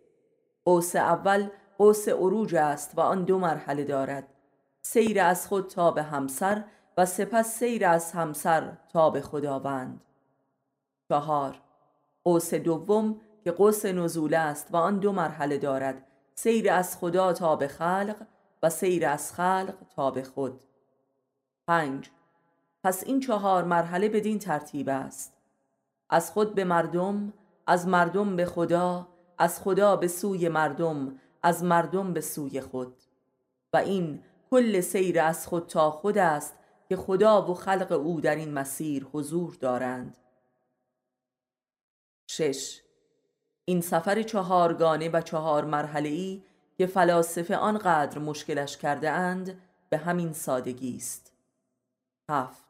قوس 0.65 0.95
اول 0.95 1.49
قوس 1.77 2.07
عروج 2.09 2.55
است 2.55 2.97
و 2.97 3.01
آن 3.01 3.23
دو 3.23 3.39
مرحله 3.39 3.83
دارد. 3.83 4.27
سیر 4.81 5.21
از 5.21 5.47
خود 5.47 5.67
تا 5.67 5.91
به 5.91 6.03
همسر 6.03 6.63
و 6.97 7.05
سپس 7.05 7.59
سیر 7.59 7.85
از 7.85 8.11
همسر 8.11 8.77
تا 8.93 9.09
به 9.09 9.21
خداوند. 9.21 10.01
چهار. 11.09 11.64
قوس 12.25 12.53
دوم 12.53 13.21
که 13.43 13.51
قوس 13.51 13.85
نزول 13.85 14.33
است 14.33 14.67
و 14.71 14.77
آن 14.77 14.99
دو 14.99 15.11
مرحله 15.11 15.57
دارد 15.57 16.07
سیر 16.35 16.71
از 16.71 16.97
خدا 16.97 17.33
تا 17.33 17.55
به 17.55 17.67
خلق 17.67 18.15
و 18.63 18.69
سیر 18.69 19.07
از 19.07 19.33
خلق 19.33 19.73
تا 19.95 20.11
به 20.11 20.23
خود. 20.23 20.59
پنج. 21.67 22.09
پس 22.83 23.03
این 23.03 23.19
چهار 23.19 23.63
مرحله 23.63 24.09
بدین 24.09 24.39
ترتیب 24.39 24.89
است. 24.89 25.37
از 26.09 26.31
خود 26.31 26.55
به 26.55 26.63
مردم 26.63 27.33
از 27.67 27.87
مردم 27.87 28.35
به 28.35 28.45
خدا 28.45 29.07
از 29.37 29.61
خدا 29.61 29.95
به 29.95 30.07
سوی 30.07 30.49
مردم 30.49 31.19
از 31.43 31.63
مردم 31.63 32.13
به 32.13 32.21
سوی 32.21 32.61
خود. 32.61 32.93
و 33.73 33.77
این 33.77 34.23
کل 34.51 34.81
سیر 34.81 35.21
از 35.21 35.47
خود 35.47 35.67
تا 35.67 35.91
خود 35.91 36.17
است 36.17 36.55
که 36.89 36.95
خدا 36.95 37.51
و 37.51 37.53
خلق 37.53 37.91
او 37.91 38.21
در 38.21 38.35
این 38.35 38.53
مسیر 38.53 39.07
حضور 39.13 39.57
دارند. 39.61 40.17
شش. 42.27 42.81
این 43.65 43.81
سفر 43.81 44.21
چهارگانه 44.23 45.09
و 45.09 45.21
چهار 45.21 45.65
مرحله 45.65 46.09
ای 46.09 46.43
که 46.77 46.85
فلاسفه 46.85 47.55
آنقدر 47.55 48.19
مشکلش 48.19 48.77
کرده 48.77 49.09
اند 49.09 49.61
به 49.89 49.97
همین 49.97 50.33
سادگی 50.33 50.95
است. 50.95 51.31
هفت. 52.29 52.65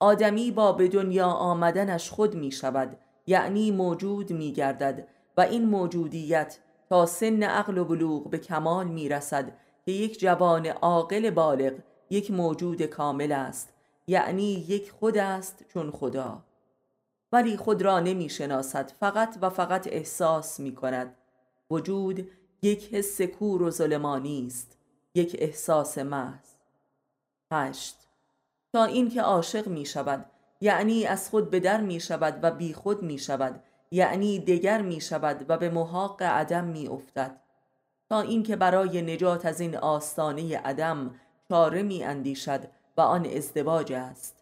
آدمی 0.00 0.50
با 0.50 0.72
به 0.72 0.88
دنیا 0.88 1.26
آمدنش 1.26 2.10
خود 2.10 2.34
می 2.34 2.52
شود 2.52 2.98
یعنی 3.26 3.70
موجود 3.70 4.32
می 4.32 4.52
گردد 4.52 5.08
و 5.36 5.40
این 5.40 5.64
موجودیت 5.66 6.58
تا 6.88 7.06
سن 7.06 7.42
عقل 7.42 7.78
و 7.78 7.84
بلوغ 7.84 8.30
به 8.30 8.38
کمال 8.38 8.86
می 8.86 9.08
رسد 9.08 9.52
که 9.84 9.92
یک 9.92 10.20
جوان 10.20 10.66
عاقل 10.66 11.30
بالغ 11.30 11.72
یک 12.10 12.30
موجود 12.30 12.82
کامل 12.82 13.32
است 13.32 13.72
یعنی 14.06 14.52
یک 14.68 14.90
خود 14.90 15.18
است 15.18 15.64
چون 15.68 15.90
خدا. 15.90 16.47
ولی 17.32 17.56
خود 17.56 17.82
را 17.82 18.00
نمی 18.00 18.28
شناسد 18.28 18.92
فقط 19.00 19.38
و 19.42 19.50
فقط 19.50 19.86
احساس 19.86 20.60
می 20.60 20.74
کند 20.74 21.16
وجود 21.70 22.30
یک 22.62 22.94
حس 22.94 23.22
کور 23.22 23.62
و 23.62 23.70
ظلمانی 23.70 24.46
است 24.46 24.78
یک 25.14 25.36
احساس 25.38 25.98
محض. 25.98 26.48
هشت. 27.52 27.96
تا 28.72 28.84
اینکه 28.84 29.22
عاشق 29.22 29.68
می 29.68 29.86
شود 29.86 30.24
یعنی 30.60 31.06
از 31.06 31.30
خود 31.30 31.50
به 31.50 31.60
در 31.60 31.80
می 31.80 32.00
شود 32.00 32.38
و 32.42 32.50
بی 32.50 32.72
خود 32.74 33.02
می 33.02 33.18
شود 33.18 33.62
یعنی 33.90 34.38
دگر 34.38 34.82
می 34.82 35.00
شود 35.00 35.44
و 35.48 35.58
به 35.58 35.70
محاق 35.70 36.22
عدم 36.22 36.64
می 36.64 36.88
افتد 36.88 37.40
تا 38.08 38.20
اینکه 38.20 38.56
برای 38.56 39.02
نجات 39.02 39.46
از 39.46 39.60
این 39.60 39.76
آستانه 39.76 40.58
عدم 40.58 41.14
چاره 41.48 41.82
می 41.82 42.04
اندیشد 42.04 42.60
و 42.96 43.00
آن 43.00 43.26
ازدواج 43.26 43.92
است. 43.92 44.37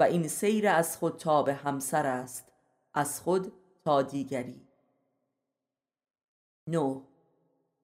و 0.00 0.02
این 0.02 0.28
سیر 0.28 0.68
از 0.68 0.96
خود 0.96 1.16
تا 1.16 1.42
به 1.42 1.54
همسر 1.54 2.06
است 2.06 2.52
از 2.94 3.20
خود 3.20 3.52
تا 3.84 4.02
دیگری. 4.02 4.60
نو 6.68 7.02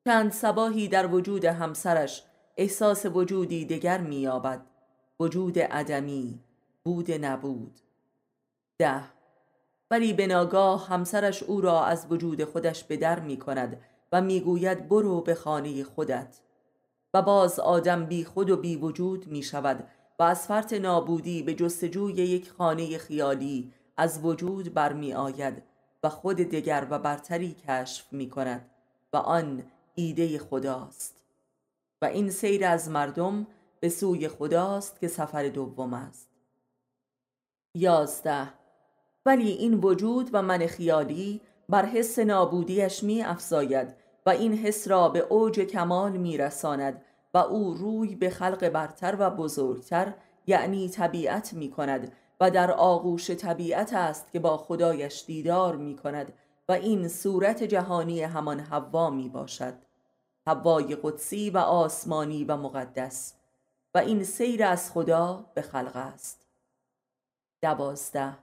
چند 0.04 0.32
سباهی 0.32 0.88
در 0.88 1.06
وجود 1.06 1.44
همسرش 1.44 2.24
احساس 2.56 3.06
وجودی 3.06 3.64
دیگر 3.64 4.00
مییابد. 4.00 4.66
وجود 5.20 5.58
عدمی 5.58 6.40
بود 6.84 7.12
نبود. 7.12 7.80
ده. 8.78 9.04
ولی 9.90 10.12
به 10.12 10.26
ناگاه 10.26 10.88
همسرش 10.88 11.42
او 11.42 11.60
را 11.60 11.84
از 11.84 12.06
وجود 12.10 12.44
خودش 12.44 12.84
به 12.84 12.96
در 12.96 13.20
می 13.20 13.38
کند 13.38 13.80
و 14.12 14.20
می‌گوید 14.20 14.88
برو 14.88 15.20
به 15.20 15.34
خانه 15.34 15.84
خودت. 15.84 16.40
و 17.14 17.22
باز 17.22 17.60
آدم 17.60 18.06
بی 18.06 18.24
خود 18.24 18.50
و 18.50 18.56
بی 18.56 18.76
وجود 18.76 19.26
می 19.26 19.42
شود 19.42 19.88
و 20.22 20.24
از 20.24 20.46
فرط 20.46 20.72
نابودی 20.72 21.42
به 21.42 21.54
جستجوی 21.54 22.12
یک 22.12 22.50
خانه 22.50 22.98
خیالی 22.98 23.72
از 23.96 24.24
وجود 24.24 24.74
برمی 24.74 25.14
آید 25.14 25.62
و 26.02 26.08
خود 26.08 26.36
دگر 26.36 26.86
و 26.90 26.98
برتری 26.98 27.56
کشف 27.68 28.12
می 28.12 28.30
کند 28.30 28.70
و 29.12 29.16
آن 29.16 29.62
ایده 29.94 30.38
خداست. 30.38 31.16
و 32.02 32.04
این 32.04 32.30
سیر 32.30 32.64
از 32.64 32.88
مردم 32.88 33.46
به 33.80 33.88
سوی 33.88 34.28
خداست 34.28 35.00
که 35.00 35.08
سفر 35.08 35.48
دوم 35.48 35.94
است. 35.94 36.28
یازده. 37.74 38.48
ولی 39.26 39.50
این 39.50 39.74
وجود 39.74 40.30
و 40.32 40.42
من 40.42 40.66
خیالی 40.66 41.40
بر 41.68 41.86
حس 41.86 42.18
نابودیش 42.18 43.02
می 43.02 43.22
افزاید 43.22 43.94
و 44.26 44.30
این 44.30 44.54
حس 44.54 44.88
را 44.88 45.08
به 45.08 45.18
اوج 45.18 45.60
کمال 45.60 46.12
می 46.12 46.36
رساند 46.36 47.02
و 47.34 47.38
او 47.38 47.74
روی 47.74 48.14
به 48.14 48.30
خلق 48.30 48.68
برتر 48.68 49.16
و 49.18 49.30
بزرگتر 49.30 50.14
یعنی 50.46 50.88
طبیعت 50.88 51.52
می 51.52 51.70
کند 51.70 52.12
و 52.40 52.50
در 52.50 52.70
آغوش 52.70 53.30
طبیعت 53.30 53.92
است 53.92 54.32
که 54.32 54.40
با 54.40 54.56
خدایش 54.56 55.24
دیدار 55.26 55.76
می 55.76 55.96
کند 55.96 56.32
و 56.68 56.72
این 56.72 57.08
صورت 57.08 57.62
جهانی 57.62 58.22
همان 58.22 58.60
حوا 58.60 59.10
می 59.10 59.28
باشد 59.28 59.74
حوای 60.46 60.96
قدسی 61.02 61.50
و 61.50 61.58
آسمانی 61.58 62.44
و 62.44 62.56
مقدس 62.56 63.34
و 63.94 63.98
این 63.98 64.24
سیر 64.24 64.64
از 64.64 64.92
خدا 64.92 65.44
به 65.54 65.62
خلق 65.62 65.96
است. 65.96 66.46
دوازده. 67.62 68.38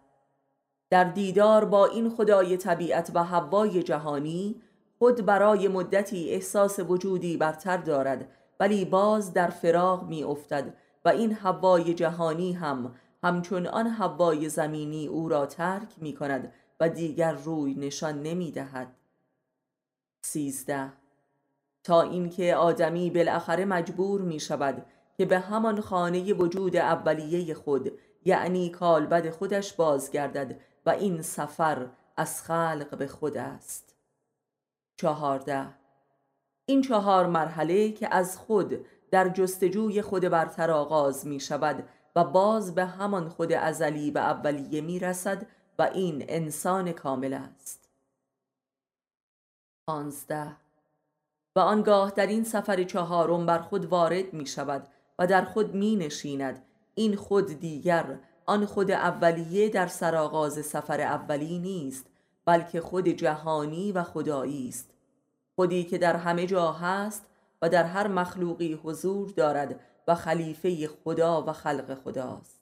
در 0.89 1.03
دیدار 1.03 1.65
با 1.65 1.85
این 1.85 2.09
خدای 2.09 2.57
طبیعت 2.57 3.11
و 3.13 3.23
حوای 3.23 3.83
جهانی 3.83 4.61
خود 4.99 5.25
برای 5.25 5.67
مدتی 5.67 6.29
احساس 6.29 6.79
وجودی 6.79 7.37
برتر 7.37 7.77
دارد 7.77 8.38
ولی 8.59 8.85
باز 8.85 9.33
در 9.33 9.49
فراغ 9.49 10.03
می 10.03 10.23
افتد 10.23 10.73
و 11.05 11.09
این 11.09 11.33
حوای 11.33 11.93
جهانی 11.93 12.53
هم 12.53 12.95
همچون 13.23 13.67
آن 13.67 13.87
حوای 13.87 14.49
زمینی 14.49 15.07
او 15.07 15.29
را 15.29 15.45
ترک 15.45 15.93
می 15.97 16.13
کند 16.13 16.53
و 16.79 16.89
دیگر 16.89 17.31
روی 17.31 17.73
نشان 17.73 18.21
نمی 18.23 18.51
دهد 18.51 18.95
سیزده. 20.21 20.93
تا 21.83 22.01
اینکه 22.01 22.55
آدمی 22.55 23.09
بالاخره 23.09 23.65
مجبور 23.65 24.21
می 24.21 24.39
شود 24.39 24.85
که 25.17 25.25
به 25.25 25.39
همان 25.39 25.81
خانه 25.81 26.33
وجود 26.33 26.75
اولیه 26.75 27.53
خود 27.53 27.91
یعنی 28.25 28.69
کالبد 28.69 29.29
خودش 29.29 29.73
بازگردد 29.73 30.59
و 30.85 30.89
این 30.89 31.21
سفر 31.21 31.89
از 32.17 32.43
خلق 32.43 32.97
به 32.97 33.07
خود 33.07 33.37
است. 33.37 33.95
چهارده. 34.97 35.78
این 36.69 36.81
چهار 36.81 37.27
مرحله 37.27 37.91
که 37.91 38.15
از 38.15 38.37
خود 38.37 38.85
در 39.11 39.29
جستجوی 39.29 40.01
خود 40.01 40.23
برتر 40.23 40.71
آغاز 40.71 41.27
می 41.27 41.39
شود 41.39 41.83
و 42.15 42.23
باز 42.23 42.75
به 42.75 42.85
همان 42.85 43.29
خود 43.29 43.53
ازلی 43.53 44.11
و 44.11 44.17
اولیه 44.17 44.81
می 44.81 44.99
رسد 44.99 45.45
و 45.79 45.89
این 45.93 46.25
انسان 46.27 46.91
کامل 46.91 47.33
است. 47.33 47.89
پانزده. 49.87 50.55
و 51.55 51.59
آنگاه 51.59 52.11
در 52.11 52.27
این 52.27 52.43
سفر 52.43 52.83
چهارم 52.83 53.45
بر 53.45 53.59
خود 53.59 53.85
وارد 53.85 54.33
می 54.33 54.45
شود 54.45 54.87
و 55.19 55.27
در 55.27 55.45
خود 55.45 55.75
می 55.75 55.95
نشیند 55.95 56.63
این 56.95 57.15
خود 57.15 57.59
دیگر 57.59 58.19
آن 58.45 58.65
خود 58.65 58.91
اولیه 58.91 59.69
در 59.69 59.87
سرآغاز 59.87 60.65
سفر 60.65 61.01
اولی 61.01 61.59
نیست 61.59 62.05
بلکه 62.45 62.81
خود 62.81 63.07
جهانی 63.07 63.91
و 63.91 64.03
خدایی 64.03 64.69
است. 64.69 64.98
خودی 65.59 65.83
که 65.83 65.97
در 65.97 66.15
همه 66.15 66.45
جا 66.45 66.71
هست 66.71 67.25
و 67.61 67.69
در 67.69 67.83
هر 67.83 68.07
مخلوقی 68.07 68.73
حضور 68.73 69.29
دارد 69.29 69.79
و 70.07 70.15
خلیفه 70.15 70.87
خدا 70.87 71.43
و 71.47 71.53
خلق 71.53 71.93
خداست. 72.03 72.59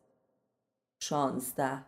شانزده. 1.00 1.86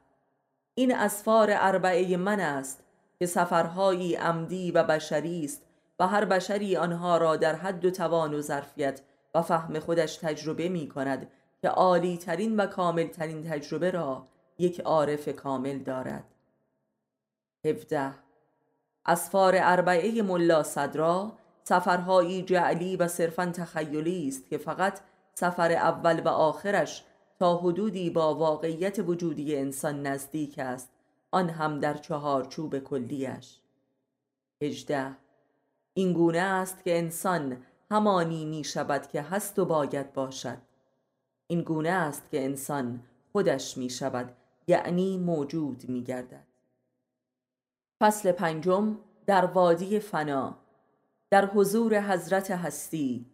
این 0.75 0.95
اسفار 0.95 1.47
اربعه 1.51 2.17
من 2.17 2.39
است 2.39 2.83
که 3.19 3.25
سفرهایی 3.25 4.15
عمدی 4.15 4.71
و 4.71 4.83
بشری 4.83 5.45
است 5.45 5.61
و 5.99 6.07
هر 6.07 6.25
بشری 6.25 6.77
آنها 6.77 7.17
را 7.17 7.35
در 7.35 7.55
حد 7.55 7.85
و 7.85 7.91
توان 7.91 8.33
و 8.33 8.41
ظرفیت 8.41 9.01
و 9.35 9.41
فهم 9.41 9.79
خودش 9.79 10.15
تجربه 10.15 10.69
می 10.69 10.89
کند 10.89 11.31
که 11.61 11.69
عالی 11.69 12.17
ترین 12.17 12.59
و 12.59 12.65
کامل 12.65 13.07
ترین 13.07 13.43
تجربه 13.43 13.91
را 13.91 14.27
یک 14.57 14.79
عارف 14.79 15.29
کامل 15.29 15.79
دارد. 15.79 16.23
17 17.65 18.28
اسفار 19.09 19.53
اربعه 19.57 20.21
ملا 20.21 20.63
صدرا 20.63 21.31
سفرهایی 21.63 22.41
جعلی 22.41 22.95
و 22.95 23.07
صرفا 23.07 23.45
تخیلی 23.45 24.27
است 24.27 24.49
که 24.49 24.57
فقط 24.57 24.99
سفر 25.33 25.71
اول 25.71 26.19
و 26.19 26.27
آخرش 26.27 27.03
تا 27.39 27.57
حدودی 27.57 28.09
با 28.09 28.35
واقعیت 28.35 28.99
وجودی 28.99 29.55
انسان 29.55 30.07
نزدیک 30.07 30.59
است 30.59 30.89
آن 31.31 31.49
هم 31.49 31.79
در 31.79 31.93
چهارچوب 31.93 32.79
کلیش. 32.79 33.59
18 34.61 35.15
این 35.93 36.13
گونه 36.13 36.39
است 36.39 36.83
که 36.83 36.97
انسان 36.97 37.57
همانی 37.91 38.45
می 38.45 38.63
شود 38.63 39.07
که 39.07 39.21
هست 39.21 39.59
و 39.59 39.65
باید 39.65 40.13
باشد. 40.13 40.57
این 41.47 41.61
گونه 41.61 41.89
است 41.89 42.29
که 42.31 42.43
انسان 42.43 42.99
خودش 43.31 43.77
می 43.77 43.89
شود 43.89 44.33
یعنی 44.67 45.17
موجود 45.17 45.89
می 45.89 46.03
گردد. 46.03 46.48
فصل 48.01 48.31
پنجم 48.31 48.97
در 49.25 49.45
وادی 49.45 49.99
فنا 49.99 50.57
در 51.29 51.45
حضور 51.45 51.99
حضرت 51.99 52.51
هستی 52.51 53.25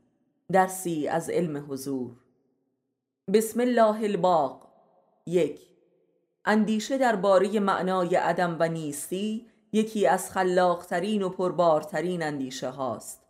درسی 0.51 1.08
از 1.08 1.30
علم 1.30 1.65
حضور. 1.69 2.12
بسم 3.34 3.60
الله 3.60 4.04
الباق. 4.04 4.67
یک 5.25 5.62
اندیشه 6.45 6.97
درباره 6.97 7.60
معنای 7.60 8.15
عدم 8.15 8.56
و 8.60 8.67
نیستی 8.67 9.45
یکی 9.73 10.08
از 10.08 10.32
خلاقترین 10.32 11.21
و 11.21 11.30
پربارترین 11.30 12.23
اندیشه 12.23 12.69
هاست. 12.69 13.21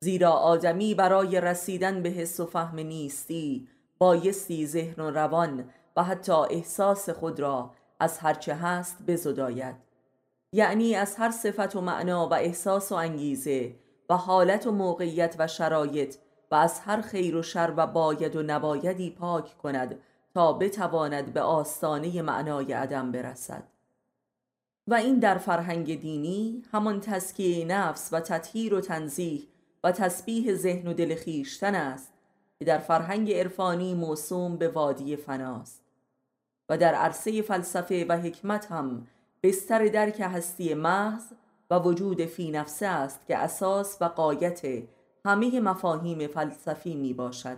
زیرا 0.00 0.32
آدمی 0.32 0.94
برای 0.94 1.40
رسیدن 1.40 2.02
به 2.02 2.08
حس 2.08 2.40
و 2.40 2.46
فهم 2.46 2.78
نیستی 2.78 3.68
بایستی 3.98 4.66
ذهن 4.66 5.02
و 5.02 5.10
روان 5.10 5.64
و 5.96 6.04
حتی 6.04 6.32
احساس 6.32 7.10
خود 7.10 7.40
را 7.40 7.70
از 8.00 8.18
هرچه 8.18 8.54
هست 8.54 9.02
بزداید. 9.06 9.89
یعنی 10.52 10.94
از 10.94 11.16
هر 11.16 11.30
صفت 11.30 11.76
و 11.76 11.80
معنا 11.80 12.28
و 12.28 12.34
احساس 12.34 12.92
و 12.92 12.94
انگیزه 12.94 13.74
و 14.10 14.16
حالت 14.16 14.66
و 14.66 14.72
موقعیت 14.72 15.36
و 15.38 15.46
شرایط 15.46 16.16
و 16.50 16.54
از 16.54 16.80
هر 16.80 17.00
خیر 17.00 17.36
و 17.36 17.42
شر 17.42 17.72
و 17.76 17.86
باید 17.86 18.36
و 18.36 18.42
نبایدی 18.42 19.10
پاک 19.10 19.58
کند 19.58 19.98
تا 20.34 20.52
بتواند 20.52 21.32
به 21.32 21.40
آستانه 21.40 22.22
معنای 22.22 22.72
عدم 22.72 23.12
برسد. 23.12 23.62
و 24.86 24.94
این 24.94 25.18
در 25.18 25.38
فرهنگ 25.38 26.00
دینی 26.00 26.62
همان 26.72 27.00
تسکیه 27.00 27.64
نفس 27.64 28.08
و 28.12 28.20
تطهیر 28.20 28.74
و 28.74 28.80
تنزیح 28.80 29.48
و 29.84 29.92
تسبیح 29.92 30.54
ذهن 30.54 30.88
و 30.88 30.92
دل 30.92 31.14
خیشتن 31.14 31.74
است 31.74 32.12
که 32.58 32.64
در 32.64 32.78
فرهنگ 32.78 33.32
عرفانی 33.32 33.94
موسوم 33.94 34.56
به 34.56 34.68
وادی 34.68 35.16
فناست. 35.16 35.82
و 36.68 36.78
در 36.78 36.94
عرصه 36.94 37.42
فلسفه 37.42 38.06
و 38.08 38.12
حکمت 38.12 38.66
هم 38.66 39.06
بستر 39.42 39.86
درک 39.86 40.20
هستی 40.20 40.74
محض 40.74 41.22
و 41.70 41.78
وجود 41.78 42.24
فی 42.26 42.50
نفسه 42.50 42.86
است 42.86 43.26
که 43.26 43.36
اساس 43.36 43.96
و 44.00 44.04
قایت 44.04 44.60
همه 45.24 45.60
مفاهیم 45.60 46.26
فلسفی 46.26 46.94
می 46.94 47.14
باشد. 47.14 47.56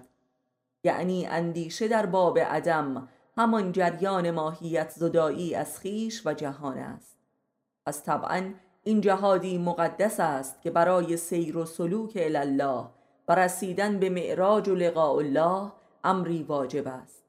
یعنی 0.84 1.26
اندیشه 1.26 1.88
در 1.88 2.06
باب 2.06 2.38
عدم 2.38 3.08
همان 3.36 3.72
جریان 3.72 4.30
ماهیت 4.30 4.90
زدایی 4.90 5.54
از 5.54 5.78
خیش 5.78 6.26
و 6.26 6.34
جهان 6.34 6.78
است. 6.78 7.16
پس 7.86 8.02
طبعا 8.02 8.54
این 8.84 9.00
جهادی 9.00 9.58
مقدس 9.58 10.20
است 10.20 10.60
که 10.60 10.70
برای 10.70 11.16
سیر 11.16 11.56
و 11.56 11.64
سلوک 11.64 12.12
الله 12.16 12.84
و 13.28 13.34
رسیدن 13.34 13.98
به 13.98 14.10
معراج 14.10 14.68
و 14.68 14.74
لقاء 14.74 15.14
الله 15.14 15.72
امری 16.04 16.42
واجب 16.42 16.88
است. 16.88 17.24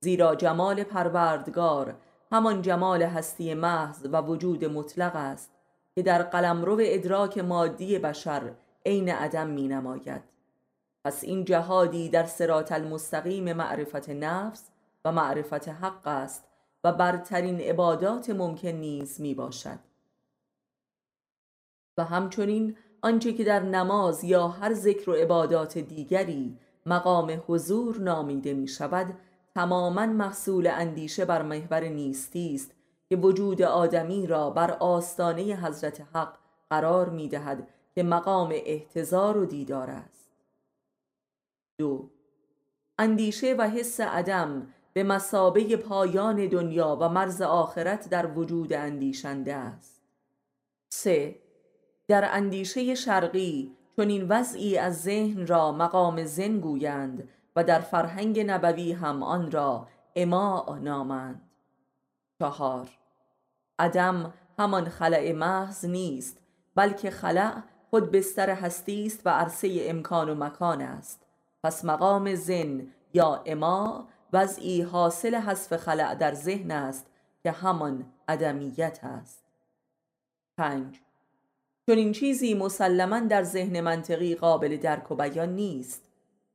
زیرا 0.00 0.34
جمال 0.34 0.82
پروردگار 0.82 1.94
همان 2.32 2.62
جمال 2.62 3.02
هستی 3.02 3.54
محض 3.54 4.06
و 4.12 4.20
وجود 4.20 4.64
مطلق 4.64 5.16
است 5.16 5.50
که 5.94 6.02
در 6.02 6.22
قلمرو 6.22 6.78
ادراک 6.80 7.38
مادی 7.38 7.98
بشر 7.98 8.54
عین 8.86 9.08
عدم 9.08 9.46
می 9.46 9.68
نماید. 9.68 10.22
پس 11.04 11.24
این 11.24 11.44
جهادی 11.44 12.08
در 12.08 12.24
سرات 12.24 12.72
المستقیم 12.72 13.52
معرفت 13.52 14.10
نفس 14.10 14.70
و 15.04 15.12
معرفت 15.12 15.68
حق 15.68 16.06
است 16.06 16.44
و 16.84 16.92
برترین 16.92 17.60
عبادات 17.60 18.30
ممکن 18.30 18.68
نیز 18.68 19.20
می 19.20 19.34
باشد. 19.34 19.78
و 21.98 22.04
همچنین 22.04 22.76
آنچه 23.02 23.32
که 23.32 23.44
در 23.44 23.60
نماز 23.62 24.24
یا 24.24 24.48
هر 24.48 24.74
ذکر 24.74 25.10
و 25.10 25.12
عبادات 25.12 25.78
دیگری 25.78 26.58
مقام 26.86 27.42
حضور 27.46 28.00
نامیده 28.00 28.54
می 28.54 28.68
شود 28.68 29.14
تماما 29.54 30.06
محصول 30.06 30.66
اندیشه 30.66 31.24
بر 31.24 31.42
محور 31.42 31.84
نیستی 31.84 32.54
است 32.54 32.74
که 33.08 33.16
وجود 33.16 33.62
آدمی 33.62 34.26
را 34.26 34.50
بر 34.50 34.70
آستانه 34.70 35.42
حضرت 35.42 36.00
حق 36.00 36.36
قرار 36.70 37.08
می 37.08 37.28
دهد 37.28 37.68
که 37.94 38.02
مقام 38.02 38.52
احتضار 38.54 39.36
و 39.36 39.46
دیدار 39.46 39.90
است. 39.90 40.30
دو 41.78 42.10
اندیشه 42.98 43.54
و 43.58 43.62
حس 43.62 44.00
عدم 44.00 44.66
به 44.92 45.02
مسابه 45.02 45.76
پایان 45.76 46.48
دنیا 46.48 46.98
و 47.00 47.08
مرز 47.08 47.42
آخرت 47.42 48.08
در 48.08 48.26
وجود 48.26 48.72
اندیشنده 48.72 49.54
است. 49.54 50.02
سه 50.88 51.38
در 52.08 52.28
اندیشه 52.32 52.94
شرقی 52.94 53.76
چون 53.96 54.08
این 54.08 54.28
وضعی 54.28 54.78
از 54.78 55.02
ذهن 55.02 55.46
را 55.46 55.72
مقام 55.72 56.24
زن 56.24 56.58
گویند 56.58 57.28
و 57.56 57.64
در 57.64 57.80
فرهنگ 57.80 58.40
نبوی 58.40 58.92
هم 58.92 59.22
آن 59.22 59.50
را 59.50 59.88
اما 60.16 60.78
نامند 60.82 61.50
چهار. 62.38 62.88
عدم 63.78 64.34
همان 64.58 64.88
خلع 64.88 65.32
محض 65.32 65.84
نیست 65.84 66.38
بلکه 66.74 67.10
خلع 67.10 67.62
خود 67.90 68.10
بستر 68.10 68.50
هستی 68.50 69.06
است 69.06 69.20
و 69.24 69.28
عرصه 69.28 69.78
امکان 69.80 70.28
و 70.28 70.34
مکان 70.34 70.82
است. 70.82 71.26
پس 71.62 71.84
مقام 71.84 72.34
زن 72.34 72.86
یا 73.14 73.42
اما 73.46 74.08
وضعی 74.32 74.82
حاصل 74.82 75.34
حذف 75.34 75.76
خلع 75.76 76.14
در 76.14 76.34
ذهن 76.34 76.70
است 76.70 77.06
که 77.42 77.50
همان 77.50 78.04
عدمیت 78.28 78.98
است. 79.02 79.44
پنج. 80.56 81.00
چون 81.86 81.98
این 81.98 82.12
چیزی 82.12 82.54
مسلما 82.54 83.20
در 83.20 83.42
ذهن 83.42 83.80
منطقی 83.80 84.34
قابل 84.34 84.76
درک 84.76 85.10
و 85.10 85.14
بیان 85.14 85.54
نیست. 85.54 86.03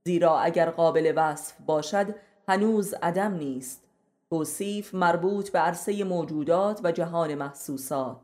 زیرا 0.05 0.39
اگر 0.39 0.69
قابل 0.69 1.13
وصف 1.15 1.55
باشد 1.65 2.15
هنوز 2.47 2.93
عدم 2.93 3.33
نیست. 3.33 3.83
توصیف 4.29 4.95
مربوط 4.95 5.49
به 5.49 5.59
عرصه 5.59 6.03
موجودات 6.03 6.81
و 6.83 6.91
جهان 6.91 7.35
محسوسات. 7.35 8.21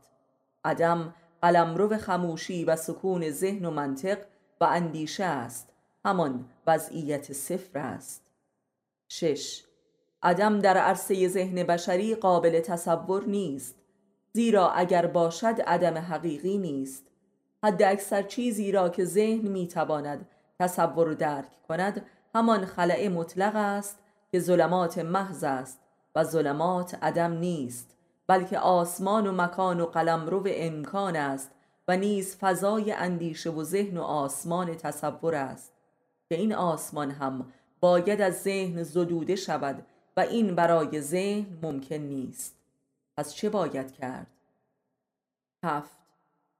عدم 0.64 1.14
قلمرو 1.42 1.96
خموشی 1.96 2.64
و 2.64 2.76
سکون 2.76 3.30
ذهن 3.30 3.64
و 3.64 3.70
منطق 3.70 4.18
و 4.60 4.64
اندیشه 4.64 5.24
است. 5.24 5.72
همان 6.04 6.44
وضعیت 6.66 7.32
صفر 7.32 7.78
است. 7.78 8.22
شش. 9.08 9.62
عدم 10.22 10.58
در 10.58 10.76
عرصه 10.76 11.28
ذهن 11.28 11.62
بشری 11.62 12.14
قابل 12.14 12.60
تصور 12.60 13.24
نیست. 13.24 13.74
زیرا 14.32 14.70
اگر 14.70 15.06
باشد 15.06 15.60
عدم 15.66 15.98
حقیقی 15.98 16.58
نیست. 16.58 17.04
حد 17.64 17.82
اکثر 17.82 18.22
چیزی 18.22 18.72
را 18.72 18.88
که 18.88 19.04
ذهن 19.04 19.48
می‌تواند 19.48 20.28
تصور 20.60 21.08
و 21.08 21.14
درک 21.14 21.62
کند 21.68 22.06
همان 22.34 22.64
خلع 22.64 23.08
مطلق 23.08 23.56
است 23.56 23.98
که 24.32 24.40
ظلمات 24.40 24.98
محض 24.98 25.44
است 25.44 25.80
و 26.14 26.24
ظلمات 26.24 26.98
عدم 27.02 27.32
نیست 27.32 27.96
بلکه 28.26 28.58
آسمان 28.58 29.26
و 29.26 29.32
مکان 29.32 29.80
و 29.80 29.86
قلمرو 29.86 30.44
امکان 30.46 31.16
است 31.16 31.50
و 31.88 31.96
نیز 31.96 32.36
فضای 32.36 32.92
اندیشه 32.92 33.50
و 33.50 33.64
ذهن 33.64 33.96
و 33.96 34.02
آسمان 34.02 34.74
تصور 34.74 35.34
است 35.34 35.72
که 36.28 36.34
این 36.34 36.54
آسمان 36.54 37.10
هم 37.10 37.52
باید 37.80 38.20
از 38.20 38.42
ذهن 38.42 38.82
زدوده 38.82 39.36
شود 39.36 39.86
و 40.16 40.20
این 40.20 40.54
برای 40.54 41.00
ذهن 41.00 41.58
ممکن 41.62 41.96
نیست 41.96 42.56
پس 43.16 43.34
چه 43.34 43.50
باید 43.50 43.92
کرد؟ 43.92 44.26
هفت 45.64 45.96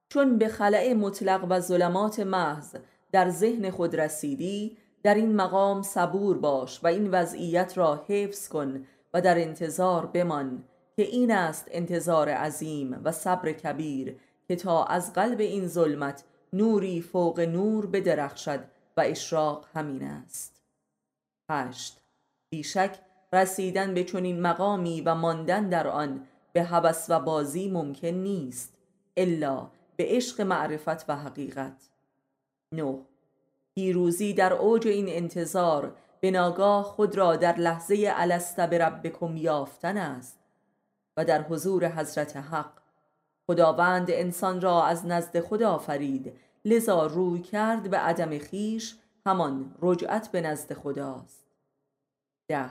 چون 0.09 0.37
به 0.37 0.47
خلع 0.47 0.93
مطلق 0.93 1.45
و 1.49 1.59
ظلمات 1.59 2.19
محض 2.19 2.75
در 3.17 3.29
ذهن 3.29 3.69
خود 3.69 3.95
رسیدی 3.95 4.77
در 5.03 5.15
این 5.15 5.35
مقام 5.35 5.81
صبور 5.81 6.37
باش 6.37 6.83
و 6.83 6.87
این 6.87 7.11
وضعیت 7.11 7.77
را 7.77 8.05
حفظ 8.07 8.47
کن 8.47 8.85
و 9.13 9.21
در 9.21 9.39
انتظار 9.39 10.05
بمان 10.05 10.63
که 10.95 11.03
این 11.03 11.31
است 11.31 11.67
انتظار 11.71 12.29
عظیم 12.29 13.01
و 13.03 13.11
صبر 13.11 13.51
کبیر 13.51 14.17
که 14.47 14.55
تا 14.55 14.83
از 14.83 15.13
قلب 15.13 15.39
این 15.39 15.67
ظلمت 15.67 16.23
نوری 16.53 17.01
فوق 17.01 17.39
نور 17.39 17.85
بدرخشد 17.85 18.63
و 18.97 19.01
اشراق 19.01 19.65
همین 19.73 20.03
است. 20.03 20.63
هشت. 21.49 21.97
بیشک 22.49 22.99
رسیدن 23.33 23.93
به 23.93 24.03
چنین 24.03 24.41
مقامی 24.41 25.01
و 25.01 25.15
ماندن 25.15 25.69
در 25.69 25.87
آن 25.87 26.27
به 26.53 26.63
هوس 26.63 27.05
و 27.09 27.19
بازی 27.19 27.69
ممکن 27.69 28.07
نیست 28.07 28.77
الا 29.17 29.69
به 29.95 30.05
عشق 30.07 30.41
معرفت 30.41 31.09
و 31.09 31.15
حقیقت. 31.15 31.96
نو 32.71 33.03
پیروزی 33.75 34.33
در 34.33 34.53
اوج 34.53 34.87
این 34.87 35.09
انتظار 35.09 35.95
به 36.19 36.31
ناگاه 36.31 36.83
خود 36.83 37.15
را 37.15 37.35
در 37.35 37.55
لحظه 37.55 38.11
الست 38.15 38.59
بربکم 38.59 39.37
یافتن 39.37 39.97
است 39.97 40.39
و 41.17 41.25
در 41.25 41.41
حضور 41.41 41.87
حضرت 41.87 42.37
حق. 42.37 42.71
خداوند 43.47 44.11
انسان 44.11 44.61
را 44.61 44.83
از 44.83 45.05
نزد 45.05 45.39
خدا 45.39 45.77
فرید 45.77 46.33
لذا 46.65 47.05
روی 47.05 47.41
کرد 47.41 47.89
به 47.89 47.97
عدم 47.97 48.37
خیش 48.37 48.95
همان 49.25 49.75
رجعت 49.81 50.31
به 50.31 50.41
نزد 50.41 50.73
خداست. 50.73 51.45
ده. 52.47 52.69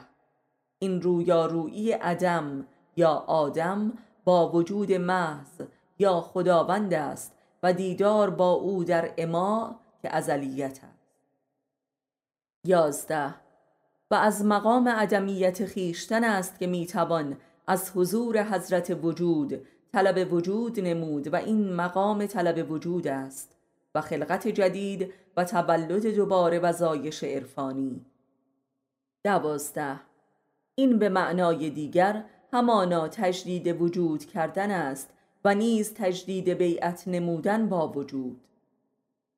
این 0.79 1.03
رویارویی 1.03 1.93
عدم 1.93 2.67
یا 2.97 3.11
آدم 3.13 3.93
با 4.25 4.49
وجود 4.49 4.93
محض 4.93 5.63
یا 5.99 6.21
خداوند 6.21 6.95
است 6.95 7.33
و 7.63 7.73
دیدار 7.73 8.31
با 8.31 8.51
او 8.53 8.85
در 8.85 9.15
اما 9.19 9.81
که 10.07 10.17
ازلیت 10.17 10.81
است. 10.85 11.13
یازده. 12.65 13.35
و 14.11 14.15
از 14.15 14.45
مقام 14.45 14.89
عدمیت 14.89 15.65
خیشتن 15.65 16.25
است 16.25 16.59
که 16.59 16.67
می‌توان 16.67 17.37
از 17.67 17.91
حضور 17.91 18.43
حضرت 18.43 18.99
وجود 19.03 19.67
طلب 19.93 20.33
وجود 20.33 20.81
نمود 20.81 21.33
و 21.33 21.37
این 21.37 21.73
مقام 21.73 22.27
طلب 22.27 22.71
وجود 22.71 23.09
است 23.09 23.57
و 23.95 24.01
خلقت 24.01 24.49
جدید 24.49 25.13
و 25.37 25.45
تولد 25.45 26.07
دوباره 26.07 26.59
و 26.59 26.73
زایش 26.73 27.25
عرفانی. 27.25 28.07
دوازده. 29.25 30.01
این 30.75 30.99
به 30.99 31.09
معنای 31.09 31.71
دیگر 31.71 32.25
همانا 32.53 33.09
تجدید 33.09 33.83
وجود 33.83 34.25
کردن 34.25 34.71
است 34.71 35.11
و 35.45 35.55
نیز 35.55 35.95
تجدید 35.95 36.49
بیعت 36.49 37.09
نمودن 37.09 37.69
با 37.69 37.89
وجود. 37.89 38.46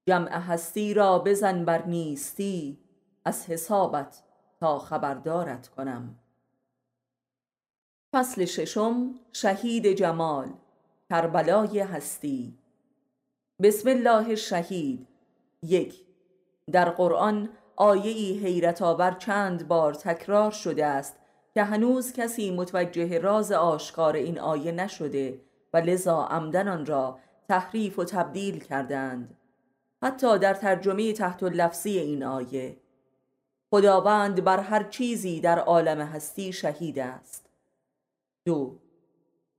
جمع 0.09 0.39
هستی 0.39 0.95
را 0.95 1.19
بزن 1.19 1.65
بر 1.65 1.87
نیستی 1.87 2.79
از 3.25 3.47
حسابت 3.47 4.23
تا 4.61 4.79
خبردارت 4.79 5.69
کنم. 5.69 6.19
فصل 8.15 8.45
ششم 8.45 9.15
شهید 9.33 9.87
جمال 9.87 10.49
کربلای 11.11 11.81
هستی. 11.81 12.59
بسم 13.63 13.89
الله 13.89 14.35
شهید 14.35 15.07
یک 15.63 15.95
در 16.73 16.91
قرآن 16.91 17.49
آیه 17.77 18.11
ای 18.11 18.39
حیرت 18.39 18.83
آور 18.83 19.11
چند 19.11 19.69
بار 19.69 19.95
تکرار 19.95 20.51
شده 20.51 20.87
است 20.87 21.17
که 21.55 21.63
هنوز 21.63 22.13
کسی 22.13 22.51
متوجه 22.51 23.19
راز 23.19 23.53
آشکار 23.53 24.17
این 24.17 24.41
آیه 24.41 24.73
نشده 24.73 25.41
و 25.73 25.77
لذا 25.77 26.23
عمدن 26.25 26.69
آن 26.69 26.87
را 26.87 27.19
تحریف 27.49 27.99
و 27.99 28.05
تبدیل 28.05 28.59
کردند 28.65 29.38
حتی 30.03 30.39
در 30.39 30.55
ترجمه 30.55 31.13
تحت 31.13 31.43
لفظی 31.43 31.99
این 31.99 32.25
آیه. 32.25 32.77
خداوند 33.71 34.45
بر 34.45 34.61
هر 34.61 34.83
چیزی 34.83 35.41
در 35.41 35.59
عالم 35.59 36.01
هستی 36.01 36.53
شهید 36.53 36.99
است. 36.99 37.47
دو 38.45 38.79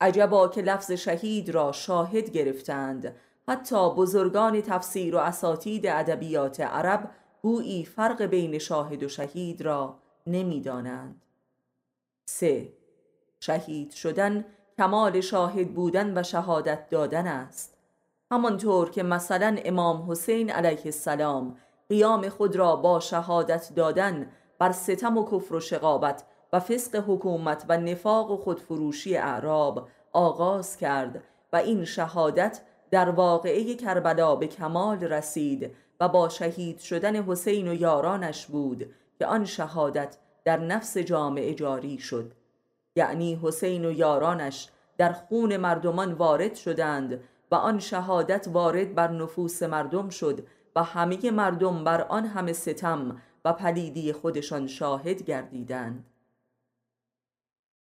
عجبا 0.01 0.47
که 0.47 0.61
لفظ 0.61 0.91
شهید 0.91 1.49
را 1.49 1.71
شاهد 1.71 2.31
گرفتند. 2.31 3.15
حتی 3.47 3.89
بزرگان 3.89 4.61
تفسیر 4.61 5.15
و 5.15 5.17
اساتید 5.17 5.87
ادبیات 5.87 6.59
عرب 6.59 7.11
گویی 7.41 7.85
فرق 7.85 8.21
بین 8.21 8.57
شاهد 8.57 9.03
و 9.03 9.09
شهید 9.09 9.61
را 9.61 9.99
نمی‌دانند. 10.27 11.21
سه 12.25 12.73
شهید 13.39 13.91
شدن 13.91 14.45
کمال 14.77 15.21
شاهد 15.21 15.73
بودن 15.73 16.17
و 16.17 16.23
شهادت 16.23 16.89
دادن 16.89 17.27
است. 17.27 17.78
همانطور 18.31 18.89
که 18.89 19.03
مثلا 19.03 19.57
امام 19.65 20.11
حسین 20.11 20.49
علیه 20.49 20.81
السلام 20.85 21.57
قیام 21.89 22.29
خود 22.29 22.55
را 22.55 22.75
با 22.75 22.99
شهادت 22.99 23.71
دادن 23.75 24.29
بر 24.59 24.71
ستم 24.71 25.17
و 25.17 25.25
کفر 25.25 25.55
و 25.55 25.59
شقابت 25.59 26.23
و 26.53 26.59
فسق 26.59 27.03
حکومت 27.07 27.65
و 27.69 27.77
نفاق 27.77 28.31
و 28.31 28.37
خودفروشی 28.37 29.17
اعراب 29.17 29.87
آغاز 30.13 30.77
کرد 30.77 31.23
و 31.53 31.55
این 31.55 31.85
شهادت 31.85 32.61
در 32.91 33.09
واقعه 33.09 33.75
کربلا 33.75 34.35
به 34.35 34.47
کمال 34.47 34.99
رسید 34.99 35.75
و 35.99 36.09
با 36.09 36.29
شهید 36.29 36.79
شدن 36.79 37.15
حسین 37.15 37.67
و 37.67 37.73
یارانش 37.73 38.45
بود 38.45 38.93
که 39.19 39.25
آن 39.25 39.45
شهادت 39.45 40.17
در 40.43 40.57
نفس 40.57 40.97
جامعه 40.97 41.53
جاری 41.53 41.97
شد. 41.97 42.31
یعنی 42.95 43.39
حسین 43.43 43.85
و 43.85 43.91
یارانش 43.91 44.69
در 44.97 45.11
خون 45.11 45.57
مردمان 45.57 46.13
وارد 46.13 46.55
شدند 46.55 47.23
و 47.51 47.55
آن 47.55 47.79
شهادت 47.79 48.47
وارد 48.51 48.95
بر 48.95 49.11
نفوس 49.11 49.63
مردم 49.63 50.09
شد 50.09 50.47
و 50.75 50.83
همه 50.83 51.31
مردم 51.31 51.83
بر 51.83 52.01
آن 52.01 52.25
همه 52.25 52.53
ستم 52.53 53.21
و 53.45 53.53
پلیدی 53.53 54.13
خودشان 54.13 54.67
شاهد 54.67 55.23
گردیدند. 55.23 56.05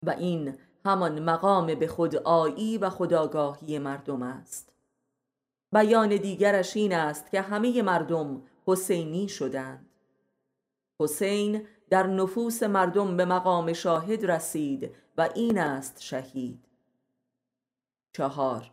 و 0.06 0.10
این 0.10 0.58
همان 0.84 1.22
مقام 1.22 1.74
به 1.74 1.86
خود 1.86 2.16
آیی 2.16 2.78
و 2.78 2.90
خداگاهی 2.90 3.78
مردم 3.78 4.22
است. 4.22 4.72
بیان 5.72 6.08
دیگرش 6.08 6.76
این 6.76 6.94
است 6.94 7.30
که 7.30 7.40
همه 7.40 7.82
مردم 7.82 8.42
حسینی 8.66 9.28
شدند. 9.28 9.86
حسین 11.00 11.66
در 11.90 12.06
نفوس 12.06 12.62
مردم 12.62 13.16
به 13.16 13.24
مقام 13.24 13.72
شاهد 13.72 14.30
رسید 14.30 14.94
و 15.16 15.28
این 15.34 15.58
است 15.58 16.02
شهید. 16.02 16.64
چهار 18.12 18.70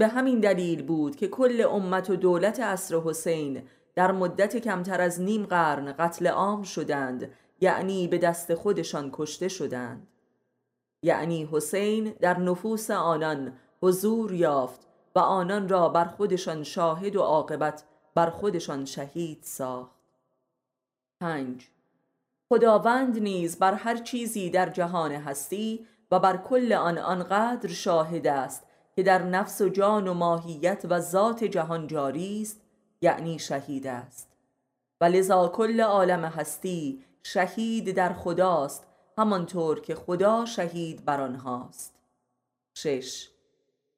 به 0.00 0.08
همین 0.08 0.40
دلیل 0.40 0.82
بود 0.82 1.16
که 1.16 1.28
کل 1.28 1.66
امت 1.70 2.10
و 2.10 2.16
دولت 2.16 2.60
عصر 2.60 2.96
حسین 2.96 3.62
در 3.94 4.12
مدت 4.12 4.56
کمتر 4.56 5.00
از 5.00 5.20
نیم 5.20 5.46
قرن 5.46 5.92
قتل 5.92 6.26
عام 6.26 6.62
شدند 6.62 7.30
یعنی 7.60 8.08
به 8.08 8.18
دست 8.18 8.54
خودشان 8.54 9.10
کشته 9.12 9.48
شدند. 9.48 10.06
یعنی 11.02 11.48
حسین 11.52 12.14
در 12.20 12.38
نفوس 12.38 12.90
آنان 12.90 13.52
حضور 13.82 14.34
یافت 14.34 14.86
و 15.14 15.18
آنان 15.18 15.68
را 15.68 15.88
بر 15.88 16.04
خودشان 16.04 16.62
شاهد 16.62 17.16
و 17.16 17.20
عاقبت 17.20 17.84
بر 18.14 18.30
خودشان 18.30 18.84
شهید 18.84 19.38
ساخت. 19.42 20.00
پنج. 21.20 21.68
خداوند 22.48 23.18
نیز 23.18 23.58
بر 23.58 23.74
هر 23.74 23.96
چیزی 23.96 24.50
در 24.50 24.68
جهان 24.68 25.12
هستی 25.12 25.86
و 26.10 26.18
بر 26.18 26.36
کل 26.36 26.72
آن 26.72 26.98
آنقدر 26.98 27.68
شاهد 27.68 28.26
است 28.26 28.69
که 29.00 29.04
در 29.04 29.22
نفس 29.22 29.60
و 29.60 29.68
جان 29.68 30.08
و 30.08 30.14
ماهیت 30.14 30.86
و 30.90 31.00
ذات 31.00 31.44
جهان 31.44 31.86
جاری 31.86 32.42
است 32.42 32.60
یعنی 33.00 33.38
شهید 33.38 33.86
است. 33.86 34.28
و 35.00 35.04
لذا 35.04 35.48
کل 35.48 35.80
عالم 35.80 36.24
هستی 36.24 37.04
شهید 37.22 37.90
در 37.94 38.12
خداست 38.12 38.86
همانطور 39.18 39.80
که 39.80 39.94
خدا 39.94 40.44
شهید 40.44 41.04
بر 41.04 41.20
آنهاست. 41.20 41.94
شش. 42.74 43.28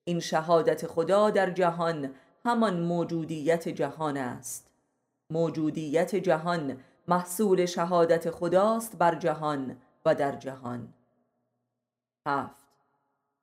این 0.04 0.20
شهادت 0.20 0.86
خدا 0.86 1.30
در 1.30 1.50
جهان 1.50 2.14
همان 2.44 2.80
موجودیت 2.80 3.68
جهان 3.68 4.16
است. 4.16 4.70
موجودیت 5.30 6.16
جهان 6.16 6.80
محصول 7.08 7.66
شهادت 7.66 8.30
خداست 8.30 8.98
بر 8.98 9.14
جهان 9.14 9.76
و 10.06 10.14
در 10.14 10.36
جهان. 10.36 10.94
هفت. 12.26 12.61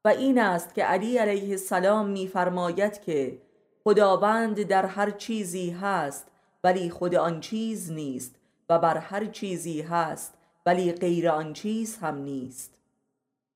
و 0.06 0.08
این 0.08 0.40
است 0.40 0.74
که 0.74 0.84
علی 0.84 1.18
علیه 1.18 1.50
السلام 1.50 2.08
میفرماید 2.08 3.02
که 3.02 3.42
خداوند 3.84 4.64
در 4.64 4.86
هر 4.86 5.12
چیزی 5.12 5.70
هست 5.70 6.28
ولی 6.64 6.90
خود 6.90 7.16
آن 7.16 7.40
چیز 7.40 7.92
نیست 7.92 8.36
و 8.70 8.80
بر 8.80 8.98
هر 8.98 9.26
چیزی 9.26 9.82
هست 9.82 10.34
ولی 10.66 10.92
غیر 10.92 11.30
آن 11.30 11.54
چیز 11.54 11.98
هم 11.98 12.16
نیست. 12.16 12.80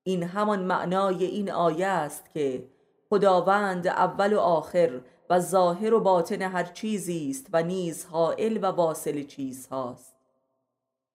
این 0.02 0.22
همان 0.22 0.62
معنای 0.62 1.24
این 1.24 1.50
آیه 1.50 1.86
است 1.86 2.30
که 2.34 2.64
خداوند 3.10 3.86
اول 3.86 4.32
و 4.32 4.40
آخر 4.40 5.00
و 5.30 5.40
ظاهر 5.40 5.94
و 5.94 6.00
باطن 6.00 6.42
هر 6.42 6.64
چیزی 6.64 7.30
است 7.30 7.46
و 7.52 7.62
نیز 7.62 8.06
حائل 8.06 8.58
و 8.62 8.66
واصل 8.66 9.22
چیز 9.22 9.66
هاست. 9.66 10.14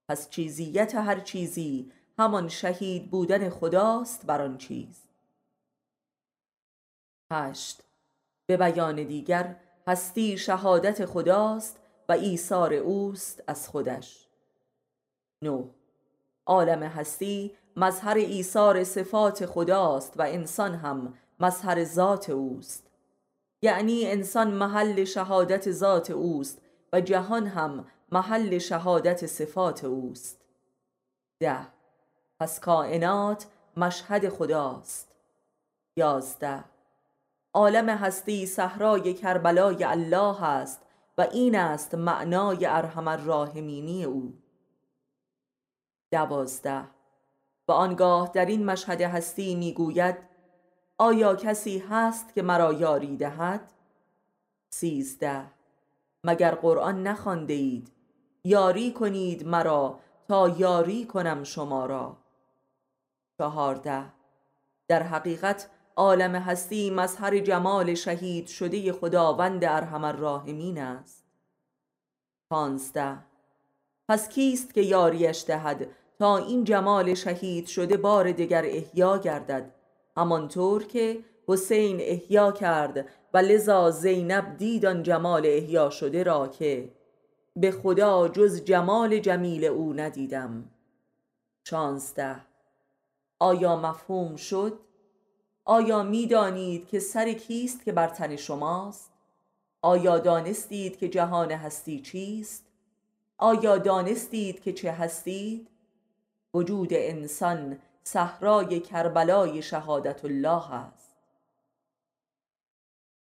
پس 0.10 0.30
چیزیت 0.30 0.96
هر 0.96 1.20
چیزی 1.20 1.92
همان 2.20 2.48
شهید 2.48 3.12
بودن 3.12 3.50
خداست 3.50 4.26
بر 4.26 4.42
آن 4.42 4.58
چیز. 4.58 5.09
هشت 7.32 7.84
به 8.46 8.58
بیان 8.58 8.96
دیگر 8.96 9.56
هستی 9.88 10.38
شهادت 10.38 11.06
خداست 11.06 11.80
و 12.10 12.12
ایثار 12.12 12.74
اوست 12.74 13.44
از 13.48 13.70
خودش. 13.70 14.28
نو 15.42 15.70
عالم 16.46 16.84
هستی 16.84 17.56
مظهر 17.76 18.18
ایثار 18.18 18.84
صفات 18.84 19.46
خداست 19.46 20.14
و 20.20 20.22
انسان 20.22 20.76
هم 20.76 21.14
مظهر 21.40 21.84
ذات 21.84 22.30
اوست. 22.30 22.88
یعنی 23.62 24.06
انسان 24.08 24.52
محل 24.52 25.04
شهادت 25.04 25.72
ذات 25.72 26.12
اوست 26.12 26.62
و 26.94 27.02
جهان 27.02 27.48
هم 27.48 27.86
محل 28.12 28.58
شهادت 28.58 29.26
صفات 29.26 29.84
اوست. 29.84 30.42
ده 31.40 31.68
پس 32.40 32.60
کائنات 32.60 33.48
مشهد 33.78 34.30
خداست. 34.30 35.12
یازده 35.98 36.64
عالم 37.60 37.90
هستی 37.90 38.46
صحرای 38.46 39.14
کربلای 39.14 39.84
الله 39.84 40.44
است 40.44 40.82
و 41.18 41.22
این 41.22 41.56
است 41.56 41.96
معنای 41.96 42.66
ارحم 42.66 43.08
الراحمینی 43.08 44.04
او. 44.04 44.34
دوازده. 46.12 46.84
و 47.68 47.72
آنگاه 47.72 48.32
در 48.34 48.46
این 48.46 48.66
مشهد 48.66 49.02
هستی 49.02 49.56
می‌گوید 49.56 50.16
آیا 50.98 51.36
کسی 51.36 51.78
هست 51.90 52.34
که 52.34 52.42
مرا 52.42 52.74
یاری 52.74 53.18
دهد؟ 53.18 53.74
سیزده. 54.70 55.46
مگر 56.24 56.56
قرآن 56.56 57.08
نخوانده 57.08 57.54
اید؟ 57.54 57.92
یاری 58.44 58.94
کنید 58.94 59.48
مرا 59.48 60.00
تا 60.28 60.50
یاری 60.50 61.06
کنم 61.06 61.44
شما 61.44 61.86
را. 61.86 62.18
چهارده. 63.38 64.06
در 64.88 65.04
حقیقت 65.04 65.70
عالم 66.00 66.36
هستی 66.36 66.90
مظهر 66.90 67.40
جمال 67.40 67.94
شهید 67.94 68.48
شده 68.48 68.94
خداوند 68.94 69.66
ارحم 69.66 70.04
الراحمین 70.04 70.78
است. 70.78 71.26
پانزده. 72.50 73.18
پس 74.10 74.30
کیست 74.30 74.74
که 74.74 74.82
یاریش 74.82 75.44
دهد 75.48 75.88
تا 76.20 76.38
این 76.38 76.64
جمال 76.64 77.14
شهید 77.14 77.68
شده 77.68 77.98
بار 77.98 78.32
دیگر 78.32 78.66
احیا 78.66 79.18
گردد؟ 79.18 79.72
همانطور 80.18 80.84
که 80.84 81.20
حسین 81.48 81.98
احیا 82.02 82.52
کرد 82.52 83.06
و 83.34 83.38
لذا 83.38 83.92
زینب 83.92 84.58
دید 84.58 84.86
آن 84.86 85.04
جمال 85.04 85.46
احیا 85.46 85.90
شده 85.90 86.24
را 86.24 86.48
که 86.48 86.92
به 87.56 87.72
خدا 87.72 88.28
جز 88.28 88.64
جمال 88.64 89.20
جمیل 89.20 89.66
او 89.66 89.94
ندیدم. 89.94 90.70
شانزده. 91.64 92.36
آیا 93.40 93.76
مفهوم 93.76 94.36
شد؟ 94.36 94.80
آیا 95.70 96.04
می‌دانید 96.04 96.88
که 96.88 97.00
سر 97.00 97.34
کیست 97.34 97.84
که 97.84 97.92
بر 97.92 98.08
تن 98.08 98.36
شماست؟ 98.36 99.12
آیا 99.82 100.20
دانستید 100.20 100.98
که 100.98 101.10
جهان 101.10 101.52
هستی 101.52 102.02
چیست؟ 102.02 102.66
آیا 103.38 103.78
دانستید 103.78 104.62
که 104.62 104.74
چه 104.74 104.92
هستید؟ 104.92 105.68
وجود 106.54 106.90
انسان 106.92 107.80
صحرای 108.04 108.80
کربلای 108.80 109.62
شهادت 109.62 110.26
الله 110.26 110.74
است 110.74 111.16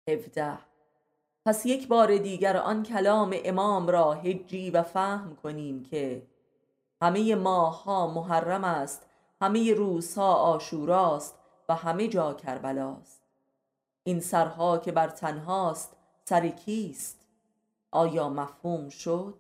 هفده 0.10 0.58
پس 1.46 1.66
یک 1.66 1.88
بار 1.88 2.18
دیگر 2.18 2.58
آن 2.58 2.84
کلام 2.84 3.36
امام 3.44 3.88
را 3.88 4.14
هجی 4.14 4.72
و 4.72 4.84
فهم 4.84 5.36
کنیم 5.44 5.84
که 5.84 6.22
همه 7.02 7.36
ماه 7.36 7.84
ها 7.84 8.08
محرم 8.08 8.64
است 8.64 9.06
همه 9.42 9.74
روزها 9.74 10.34
آشوراست 10.34 11.39
و 11.70 11.76
همه 11.76 12.08
جا 12.08 12.34
کربلاست. 12.34 13.22
این 14.04 14.20
سرها 14.20 14.78
که 14.78 14.92
بر 14.92 15.08
تنهاست 15.08 15.96
سر 16.26 16.48
کیست؟ 16.48 17.28
آیا 17.92 18.30
مفهوم 18.30 18.90
شد؟ 18.90 19.40